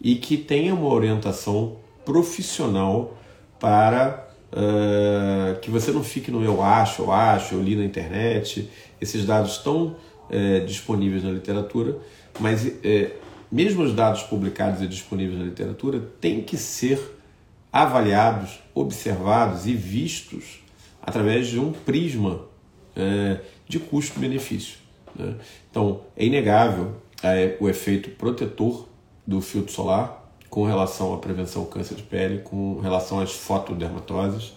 e 0.00 0.14
que 0.14 0.38
tenha 0.38 0.74
uma 0.74 0.88
orientação 0.88 1.76
profissional 2.02 3.14
para 3.60 4.26
uh, 4.50 5.60
que 5.60 5.70
você 5.70 5.92
não 5.92 6.02
fique 6.02 6.30
no 6.30 6.42
eu 6.42 6.62
acho, 6.62 7.02
eu 7.02 7.12
acho, 7.12 7.56
eu 7.56 7.62
li 7.62 7.76
na 7.76 7.84
internet. 7.84 8.70
Esses 8.98 9.26
dados 9.26 9.58
estão 9.58 9.96
uh, 10.30 10.66
disponíveis 10.66 11.22
na 11.22 11.30
literatura, 11.30 11.98
mas 12.40 12.64
uh, 12.64 12.70
mesmo 13.54 13.84
os 13.84 13.94
dados 13.94 14.22
publicados 14.24 14.82
e 14.82 14.88
disponíveis 14.88 15.38
na 15.38 15.44
literatura, 15.44 16.00
têm 16.20 16.42
que 16.42 16.56
ser 16.56 17.00
avaliados, 17.72 18.58
observados 18.74 19.66
e 19.66 19.74
vistos 19.74 20.60
através 21.00 21.46
de 21.46 21.60
um 21.60 21.72
prisma 21.72 22.42
é, 22.96 23.40
de 23.68 23.78
custo-benefício. 23.78 24.78
Né? 25.14 25.34
Então, 25.70 26.00
é 26.16 26.24
inegável 26.24 26.96
é, 27.22 27.56
o 27.60 27.68
efeito 27.68 28.10
protetor 28.10 28.88
do 29.26 29.40
filtro 29.40 29.72
solar 29.72 30.28
com 30.50 30.64
relação 30.64 31.14
à 31.14 31.18
prevenção 31.18 31.62
do 31.62 31.68
câncer 31.68 31.94
de 31.94 32.02
pele, 32.02 32.40
com 32.42 32.80
relação 32.80 33.20
às 33.20 33.32
fotodermatoses, 33.32 34.52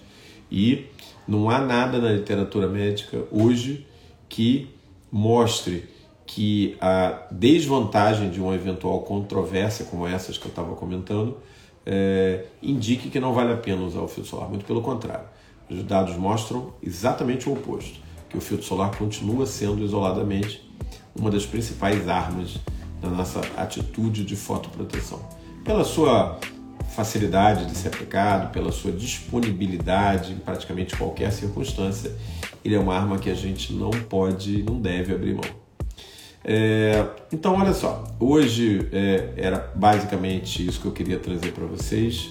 e 0.52 0.86
não 1.28 1.50
há 1.50 1.60
nada 1.60 2.00
na 2.00 2.12
literatura 2.12 2.68
médica 2.68 3.24
hoje 3.32 3.86
que 4.30 4.70
mostre 5.12 5.90
que 6.26 6.76
a 6.82 7.28
desvantagem 7.32 8.30
de 8.30 8.42
uma 8.42 8.54
eventual 8.54 9.02
controvérsia 9.02 9.86
como 9.86 10.06
essas 10.06 10.38
que 10.38 10.46
eu 10.46 10.50
estava 10.50 10.76
comentando 10.76 11.38
é, 11.86 12.46
indique 12.62 13.10
que 13.10 13.20
não 13.20 13.34
vale 13.34 13.54
a 13.54 13.58
pena 13.58 13.82
usar 13.82 14.02
o 14.02 14.08
filtro 14.08 14.30
solar. 14.30 14.50
Muito 14.50 14.66
pelo 14.66 14.82
contrário, 14.82 15.26
os 15.70 15.82
dados 15.84 16.18
mostram 16.18 16.74
exatamente 16.84 17.48
o 17.48 17.54
oposto, 17.54 18.00
que 18.30 18.38
o 18.38 18.42
filtro 18.42 18.66
solar 18.66 18.96
continua 18.98 19.46
sendo 19.46 19.84
isoladamente 19.84 20.70
uma 21.16 21.32
das 21.32 21.46
principais 21.46 22.08
armas 22.10 22.58
da 23.02 23.10
nossa 23.10 23.40
atitude 23.56 24.26
de 24.26 24.36
fotoproteção. 24.36 25.22
Pela 25.64 25.86
sua 25.86 26.38
facilidade 26.96 27.66
de 27.66 27.78
ser 27.78 27.90
aplicado, 27.90 28.52
pela 28.52 28.72
sua 28.72 28.92
disponibilidade 28.92 30.34
em 30.34 30.38
praticamente 30.38 30.96
qualquer 30.96 31.32
circunstância, 31.32 32.16
ele 32.64 32.76
é 32.76 32.80
uma 32.80 32.96
arma 32.96 33.18
que 33.18 33.30
a 33.30 33.34
gente 33.34 33.74
não 33.74 33.92
pode, 33.92 34.64
não 34.64 34.80
deve 34.80 35.14
abrir 35.14 35.34
mão. 35.34 35.44
É, 36.44 37.06
então, 37.32 37.56
olha 37.56 37.74
só, 37.74 38.04
hoje 38.20 38.88
é, 38.92 39.34
era 39.36 39.72
basicamente 39.76 40.66
isso 40.66 40.80
que 40.80 40.86
eu 40.88 40.92
queria 40.92 41.20
trazer 41.20 41.52
para 41.52 41.66
vocês. 41.66 42.30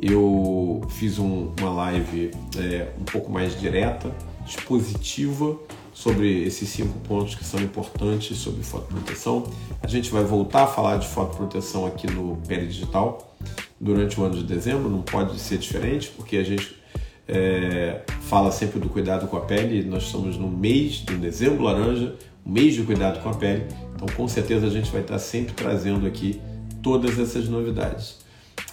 Eu 0.00 0.82
fiz 0.90 1.18
um, 1.18 1.52
uma 1.60 1.70
live 1.70 2.30
é, 2.58 2.88
um 3.00 3.04
pouco 3.04 3.30
mais 3.30 3.58
direta, 3.60 4.10
expositiva, 4.46 5.56
sobre 5.92 6.42
esses 6.44 6.68
cinco 6.68 6.98
pontos 7.00 7.34
que 7.34 7.44
são 7.44 7.60
importantes 7.60 8.38
sobre 8.38 8.62
fotoproteção. 8.64 9.44
A 9.82 9.86
gente 9.86 10.10
vai 10.10 10.24
voltar 10.24 10.64
a 10.64 10.66
falar 10.66 10.96
de 10.96 11.06
fotoproteção 11.06 11.86
aqui 11.86 12.10
no 12.10 12.36
Pele 12.48 12.66
Digital 12.66 13.36
durante 13.80 14.18
o 14.18 14.24
ano 14.24 14.36
de 14.36 14.44
dezembro, 14.44 14.88
não 14.88 15.02
pode 15.02 15.38
ser 15.38 15.58
diferente, 15.58 16.10
porque 16.16 16.36
a 16.36 16.44
gente 16.44 16.81
é, 17.28 18.00
fala 18.22 18.50
sempre 18.50 18.78
do 18.78 18.88
cuidado 18.88 19.26
com 19.26 19.36
a 19.36 19.40
pele. 19.40 19.84
Nós 19.84 20.04
estamos 20.04 20.36
no 20.36 20.48
mês 20.48 21.00
do 21.00 21.16
dezembro 21.16 21.62
laranja, 21.62 22.14
o 22.44 22.50
mês 22.50 22.74
de 22.74 22.82
cuidado 22.82 23.22
com 23.22 23.28
a 23.28 23.34
pele. 23.34 23.66
Então, 23.94 24.06
com 24.16 24.26
certeza, 24.26 24.66
a 24.66 24.70
gente 24.70 24.90
vai 24.90 25.02
estar 25.02 25.18
sempre 25.18 25.54
trazendo 25.54 26.06
aqui 26.06 26.40
todas 26.82 27.18
essas 27.18 27.48
novidades. 27.48 28.20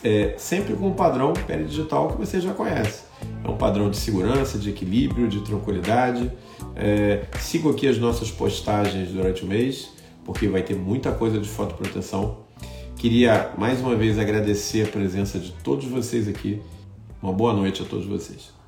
É, 0.04 0.36
sempre 0.38 0.74
com 0.76 0.90
o 0.90 0.94
padrão 0.94 1.34
pele 1.34 1.66
digital 1.66 2.10
que 2.10 2.18
você 2.18 2.40
já 2.40 2.54
conhece. 2.54 3.04
É 3.44 3.50
um 3.50 3.58
padrão 3.58 3.90
de 3.90 3.98
segurança, 3.98 4.58
de 4.58 4.70
equilíbrio, 4.70 5.28
de 5.28 5.42
tranquilidade. 5.42 6.32
É, 6.76 7.26
sigo 7.40 7.70
aqui 7.70 7.88
as 7.88 7.98
nossas 7.98 8.32
postagens 8.32 9.10
durante 9.10 9.44
o 9.44 9.48
mês, 9.48 9.90
porque 10.24 10.48
vai 10.48 10.62
ter 10.62 10.76
muita 10.76 11.12
coisa 11.12 11.40
de 11.40 11.48
fotoproteção. 11.48 12.38
Queria 12.96 13.52
mais 13.58 13.80
uma 13.82 13.96
vez 13.96 14.18
agradecer 14.18 14.86
a 14.86 14.88
presença 14.88 15.40
de 15.40 15.52
todos 15.64 15.86
vocês 15.86 16.28
aqui 16.28 16.62
uma 17.22 17.34
boa 17.34 17.54
noite 17.54 17.82
a 17.82 17.86
todos 17.86 18.06
vocês. 18.06 18.59